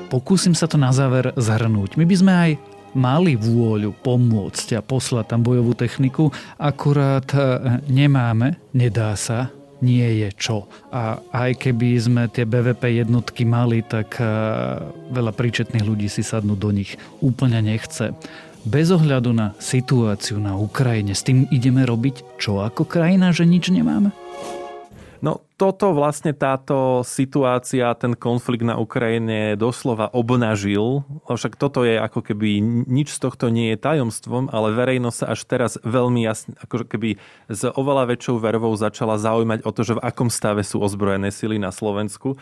Pokúsim 0.08 0.52
sa 0.52 0.68
to 0.68 0.76
na 0.76 0.92
záver 0.92 1.32
zhrnúť. 1.40 1.96
My 1.96 2.04
by 2.04 2.16
sme 2.16 2.32
aj 2.32 2.50
mali 2.92 3.36
vôľu 3.36 3.96
pomôcť 4.00 4.78
a 4.78 4.84
poslať 4.84 5.32
tam 5.32 5.40
bojovú 5.44 5.72
techniku, 5.76 6.28
akurát 6.60 7.26
e, 7.32 7.40
nemáme, 7.88 8.60
nedá 8.72 9.16
sa, 9.16 9.48
nie 9.82 10.22
je 10.22 10.28
čo. 10.38 10.70
A 10.94 11.18
aj 11.34 11.58
keby 11.68 11.98
sme 11.98 12.22
tie 12.30 12.46
BVP 12.46 13.02
jednotky 13.02 13.42
mali, 13.42 13.82
tak 13.82 14.16
e, 14.20 14.24
veľa 15.10 15.32
príčetných 15.34 15.84
ľudí 15.84 16.06
si 16.06 16.22
sadnú 16.22 16.54
do 16.54 16.70
nich 16.70 16.94
úplne 17.18 17.58
nechce. 17.58 18.14
Bez 18.62 18.94
ohľadu 18.94 19.34
na 19.34 19.58
situáciu 19.58 20.38
na 20.38 20.54
Ukrajine, 20.54 21.18
s 21.18 21.26
tým 21.26 21.50
ideme 21.50 21.82
robiť 21.82 22.38
čo 22.38 22.62
ako 22.62 22.86
krajina, 22.86 23.34
že 23.34 23.42
nič 23.42 23.74
nemáme? 23.74 24.14
No 25.22 25.38
toto 25.54 25.94
vlastne 25.94 26.34
táto 26.34 27.06
situácia, 27.06 27.94
ten 27.94 28.18
konflikt 28.18 28.66
na 28.66 28.74
Ukrajine 28.74 29.54
doslova 29.54 30.10
obnažil. 30.10 31.06
Však 31.30 31.54
toto 31.54 31.86
je 31.86 31.94
ako 31.94 32.26
keby 32.26 32.58
nič 32.90 33.14
z 33.14 33.22
tohto 33.22 33.46
nie 33.46 33.70
je 33.70 33.78
tajomstvom, 33.78 34.50
ale 34.50 34.74
verejnosť 34.74 35.18
sa 35.22 35.26
až 35.30 35.40
teraz 35.46 35.72
veľmi 35.86 36.26
jasne, 36.26 36.58
ako 36.58 36.90
keby 36.90 37.22
s 37.46 37.62
oveľa 37.70 38.18
väčšou 38.18 38.42
vervou 38.42 38.74
začala 38.74 39.14
zaujímať 39.14 39.62
o 39.62 39.70
to, 39.70 39.86
že 39.86 39.94
v 39.94 40.02
akom 40.02 40.26
stave 40.26 40.66
sú 40.66 40.82
ozbrojené 40.82 41.30
sily 41.30 41.62
na 41.62 41.70
Slovensku. 41.70 42.34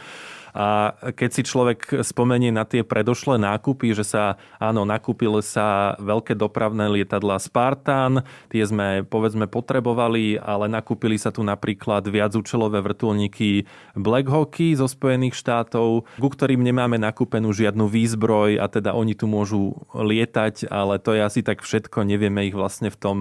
A 0.55 0.95
keď 1.15 1.31
si 1.31 1.43
človek 1.47 2.03
spomenie 2.03 2.51
na 2.51 2.67
tie 2.67 2.83
predošlé 2.83 3.39
nákupy, 3.39 3.95
že 3.95 4.03
sa, 4.03 4.39
áno, 4.59 4.83
nakúpil 4.83 5.43
sa 5.43 5.95
veľké 6.03 6.35
dopravné 6.35 6.91
lietadla 6.91 7.39
Spartan, 7.39 8.27
tie 8.51 8.63
sme 8.67 9.07
povedzme 9.07 9.47
potrebovali, 9.47 10.39
ale 10.41 10.67
nakúpili 10.67 11.17
sa 11.17 11.31
tu 11.31 11.47
napríklad 11.47 12.07
viacúčelové 12.11 12.83
vrtulníky 12.83 13.67
Black 13.95 14.27
Hawky 14.27 14.75
zo 14.75 14.91
Spojených 14.91 15.39
štátov, 15.39 16.07
ku 16.19 16.29
ktorým 16.29 16.63
nemáme 16.63 16.99
nakúpenú 16.99 17.55
žiadnu 17.55 17.87
výzbroj 17.87 18.59
a 18.59 18.67
teda 18.67 18.95
oni 18.95 19.15
tu 19.15 19.31
môžu 19.31 19.79
lietať, 19.95 20.67
ale 20.71 20.99
to 20.99 21.15
je 21.15 21.21
asi 21.23 21.41
tak 21.47 21.63
všetko, 21.63 22.03
nevieme 22.03 22.47
ich 22.47 22.57
vlastne 22.57 22.91
v 22.91 22.99
tom 22.99 23.19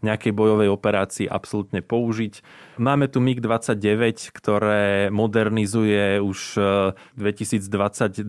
nejakej 0.00 0.32
bojovej 0.32 0.68
operácii 0.72 1.26
absolútne 1.28 1.84
použiť. 1.84 2.40
Máme 2.80 3.12
tu 3.12 3.20
MiG-29, 3.20 4.32
ktoré 4.32 5.12
modernizuje 5.12 6.18
už 6.24 6.56
2022, 7.20 8.24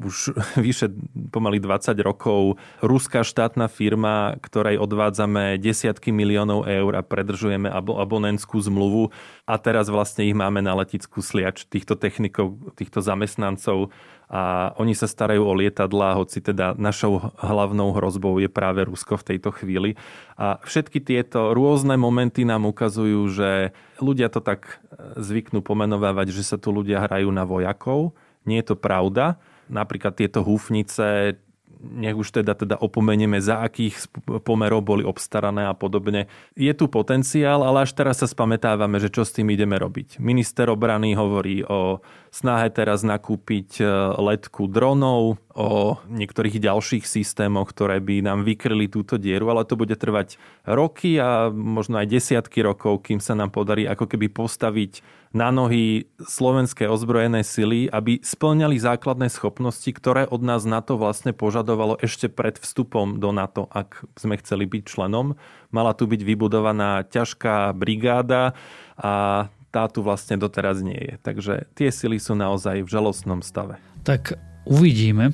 už 0.00 0.16
vyše 0.66 0.88
pomaly 1.28 1.60
20 1.60 1.92
rokov, 2.00 2.56
ruská 2.80 3.20
štátna 3.20 3.68
firma, 3.68 4.40
ktorej 4.40 4.80
odvádzame 4.80 5.60
desiatky 5.60 6.10
miliónov 6.10 6.64
eur 6.64 6.92
a 6.96 7.02
predržujeme 7.04 7.68
abonentskú 7.70 8.56
zmluvu. 8.60 9.12
A 9.44 9.60
teraz 9.60 9.92
vlastne 9.92 10.24
ich 10.24 10.36
máme 10.36 10.64
na 10.64 10.72
letickú 10.72 11.20
sliač 11.20 11.68
týchto 11.68 11.98
technikov, 11.98 12.56
týchto 12.78 13.04
zamestnancov 13.04 13.92
a 14.32 14.72
oni 14.80 14.96
sa 14.96 15.04
starajú 15.04 15.44
o 15.44 15.52
lietadlá, 15.52 16.16
hoci 16.16 16.40
teda 16.40 16.72
našou 16.80 17.36
hlavnou 17.36 17.92
hrozbou 17.92 18.40
je 18.40 18.48
práve 18.48 18.80
Rusko 18.80 19.20
v 19.20 19.36
tejto 19.36 19.52
chvíli. 19.52 20.00
A 20.40 20.56
všetky 20.64 21.04
tieto 21.04 21.52
rôzne 21.52 22.00
momenty 22.00 22.48
nám 22.48 22.64
ukazujú, 22.64 23.28
že 23.28 23.76
ľudia 24.00 24.32
to 24.32 24.40
tak 24.40 24.80
zvyknú 25.20 25.60
pomenovávať, 25.60 26.32
že 26.32 26.48
sa 26.48 26.56
tu 26.56 26.72
ľudia 26.72 27.04
hrajú 27.04 27.28
na 27.28 27.44
vojakov. 27.44 28.16
Nie 28.48 28.64
je 28.64 28.72
to 28.72 28.76
pravda. 28.80 29.36
Napríklad 29.68 30.16
tieto 30.16 30.40
húfnice, 30.40 31.36
nech 31.82 32.14
už 32.14 32.30
teda, 32.30 32.54
teda 32.54 32.78
opomenieme, 32.78 33.42
za 33.42 33.60
akých 33.60 34.06
pomerov 34.46 34.86
boli 34.86 35.02
obstarané 35.02 35.66
a 35.66 35.74
podobne. 35.74 36.30
Je 36.54 36.70
tu 36.72 36.86
potenciál, 36.86 37.66
ale 37.66 37.84
až 37.84 37.92
teraz 37.92 38.22
sa 38.22 38.30
spametávame, 38.30 38.96
že 38.96 39.10
čo 39.10 39.26
s 39.26 39.34
tým 39.34 39.50
ideme 39.50 39.76
robiť. 39.76 40.22
Minister 40.22 40.70
obrany 40.70 41.18
hovorí 41.18 41.66
o 41.66 42.00
snahe 42.32 42.72
teraz 42.72 43.04
nakúpiť 43.04 43.78
e, 43.78 43.84
letku 44.16 44.64
dronov, 44.64 45.36
o 45.52 46.00
niektorých 46.08 46.56
ďalších 46.56 47.04
systémoch, 47.04 47.68
ktoré 47.76 48.00
by 48.00 48.24
nám 48.24 48.40
vykryli 48.48 48.88
túto 48.88 49.20
dieru, 49.20 49.52
ale 49.52 49.68
to 49.68 49.76
bude 49.76 49.92
trvať 49.92 50.40
roky 50.64 51.20
a 51.20 51.52
možno 51.52 52.00
aj 52.00 52.08
desiatky 52.08 52.64
rokov, 52.64 53.04
kým 53.04 53.20
sa 53.20 53.36
nám 53.36 53.52
podarí 53.52 53.84
ako 53.84 54.08
keby 54.08 54.32
postaviť 54.32 55.04
na 55.36 55.52
nohy 55.52 56.08
slovenské 56.20 56.88
ozbrojené 56.88 57.44
sily, 57.44 57.88
aby 57.88 58.20
splňali 58.20 58.76
základné 58.80 59.28
schopnosti, 59.32 59.88
ktoré 59.88 60.28
od 60.28 60.40
nás 60.40 60.64
NATO 60.64 60.96
vlastne 60.96 61.36
požadovalo 61.36 62.00
ešte 62.00 62.32
pred 62.32 62.56
vstupom 62.56 63.20
do 63.20 63.32
NATO, 63.32 63.68
ak 63.72 64.08
sme 64.16 64.40
chceli 64.40 64.64
byť 64.68 64.82
členom. 64.88 65.36
Mala 65.72 65.92
tu 65.96 66.08
byť 66.08 66.20
vybudovaná 66.20 67.04
ťažká 67.08 67.72
brigáda 67.76 68.56
a 68.96 69.48
tá 69.72 69.88
tu 69.88 70.04
vlastne 70.04 70.36
doteraz 70.36 70.84
nie 70.84 71.00
je. 71.00 71.14
Takže 71.24 71.66
tie 71.72 71.88
sily 71.88 72.20
sú 72.20 72.36
naozaj 72.36 72.84
v 72.84 72.92
žalostnom 72.92 73.40
stave. 73.40 73.80
Tak 74.04 74.36
uvidíme, 74.68 75.32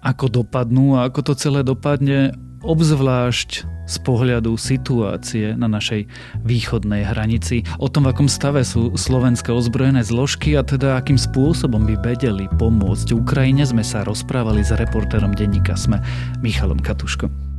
ako 0.00 0.44
dopadnú 0.44 0.94
a 0.94 1.10
ako 1.10 1.20
to 1.26 1.34
celé 1.34 1.66
dopadne 1.66 2.32
obzvlášť 2.64 3.68
z 3.84 3.96
pohľadu 4.00 4.56
situácie 4.56 5.52
na 5.52 5.68
našej 5.68 6.08
východnej 6.40 7.04
hranici, 7.04 7.60
o 7.76 7.92
tom, 7.92 8.08
v 8.08 8.16
akom 8.16 8.28
stave 8.32 8.64
sú 8.64 8.96
slovenské 8.96 9.52
ozbrojené 9.52 10.00
zložky 10.00 10.56
a 10.56 10.64
teda 10.64 10.96
akým 10.96 11.20
spôsobom 11.20 11.84
by 11.84 12.00
vedeli 12.00 12.48
pomôcť 12.56 13.12
Ukrajine, 13.12 13.68
sme 13.68 13.84
sa 13.84 14.00
rozprávali 14.00 14.64
s 14.64 14.72
reportérom 14.72 15.36
denníka 15.36 15.76
Sme 15.76 16.00
Michalom 16.40 16.80
Katuškom. 16.80 17.53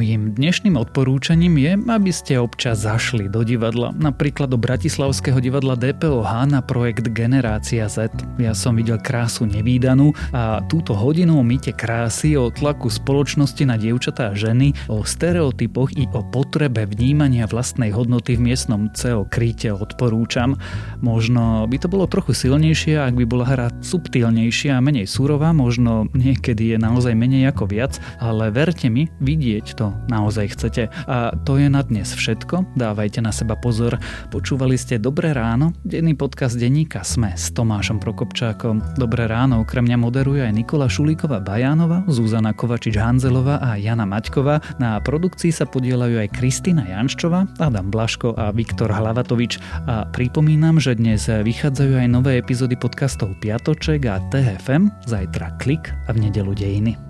Mojím 0.00 0.32
dnešným 0.32 0.80
odporúčaním 0.80 1.60
je, 1.60 1.76
aby 1.76 2.08
ste 2.08 2.40
občas 2.40 2.88
zašli 2.88 3.28
do 3.28 3.44
divadla, 3.44 3.92
napríklad 3.92 4.48
do 4.48 4.56
Bratislavského 4.56 5.36
divadla 5.44 5.76
DPOH 5.76 6.48
na 6.48 6.64
projekt 6.64 7.12
Generácia 7.12 7.84
Z. 7.84 8.08
Ja 8.40 8.56
som 8.56 8.80
videl 8.80 8.96
krásu 8.96 9.44
nevýdanú 9.44 10.16
a 10.32 10.64
túto 10.72 10.96
hodinu 10.96 11.36
o 11.36 11.44
mýte 11.44 11.76
krásy, 11.76 12.32
o 12.32 12.48
tlaku 12.48 12.88
spoločnosti 12.88 13.60
na 13.68 13.76
dievčatá 13.76 14.32
a 14.32 14.38
ženy, 14.40 14.72
o 14.88 15.04
stereotypoch 15.04 15.92
i 15.92 16.08
o 16.16 16.24
potrebe 16.24 16.88
vnímania 16.88 17.44
vlastnej 17.44 17.92
hodnoty 17.92 18.40
v 18.40 18.56
miestnom 18.56 18.88
CEO 18.96 19.28
kryte 19.28 19.68
odporúčam. 19.68 20.56
Možno 21.04 21.68
by 21.68 21.76
to 21.76 21.92
bolo 21.92 22.08
trochu 22.08 22.32
silnejšie, 22.32 22.96
ak 22.96 23.20
by 23.20 23.28
bola 23.28 23.44
hra 23.44 23.68
subtilnejšia 23.84 24.80
a 24.80 24.80
menej 24.80 25.04
surová, 25.04 25.52
možno 25.52 26.08
niekedy 26.16 26.72
je 26.72 26.76
naozaj 26.80 27.12
menej 27.12 27.52
ako 27.52 27.68
viac, 27.68 28.00
ale 28.16 28.48
verte 28.48 28.88
mi, 28.88 29.12
vidieť 29.20 29.76
to 29.76 29.89
naozaj 30.08 30.56
chcete. 30.56 30.82
A 31.06 31.34
to 31.44 31.60
je 31.60 31.68
na 31.70 31.82
dnes 31.84 32.10
všetko. 32.10 32.76
Dávajte 32.78 33.20
na 33.20 33.30
seba 33.30 33.54
pozor. 33.58 34.00
Počúvali 34.30 34.78
ste 34.78 34.96
Dobré 34.96 35.34
ráno, 35.36 35.74
denný 35.82 36.14
podcast 36.16 36.56
denníka 36.56 37.02
Sme 37.04 37.34
s 37.34 37.50
Tomášom 37.52 37.98
Prokopčákom. 38.00 38.96
Dobré 38.96 39.26
ráno 39.26 39.62
okrem 39.62 39.86
mňa 39.86 39.98
moderuje 39.98 40.40
aj 40.46 40.52
Nikola 40.54 40.86
Šulíková 40.86 41.42
Bajánova, 41.42 42.06
Zuzana 42.06 42.54
Kovačič-Hanzelová 42.54 43.58
a 43.60 43.76
Jana 43.76 44.06
Maťková. 44.06 44.80
Na 44.80 45.02
produkcii 45.02 45.52
sa 45.52 45.66
podielajú 45.66 46.22
aj 46.22 46.32
Kristýna 46.36 46.86
Janščová, 46.86 47.46
Adam 47.58 47.90
Blaško 47.90 48.38
a 48.38 48.54
Viktor 48.54 48.90
Hlavatovič. 48.92 49.58
A 49.90 50.06
pripomínam, 50.08 50.78
že 50.78 50.94
dnes 50.94 51.26
vychádzajú 51.26 52.06
aj 52.06 52.08
nové 52.08 52.38
epizódy 52.38 52.78
podcastov 52.78 53.34
Piatoček 53.42 54.06
a 54.06 54.22
TFM, 54.30 54.88
zajtra 55.04 55.58
Klik 55.58 55.90
a 56.06 56.14
v 56.14 56.30
nedelu 56.30 56.52
Dejiny. 56.54 57.09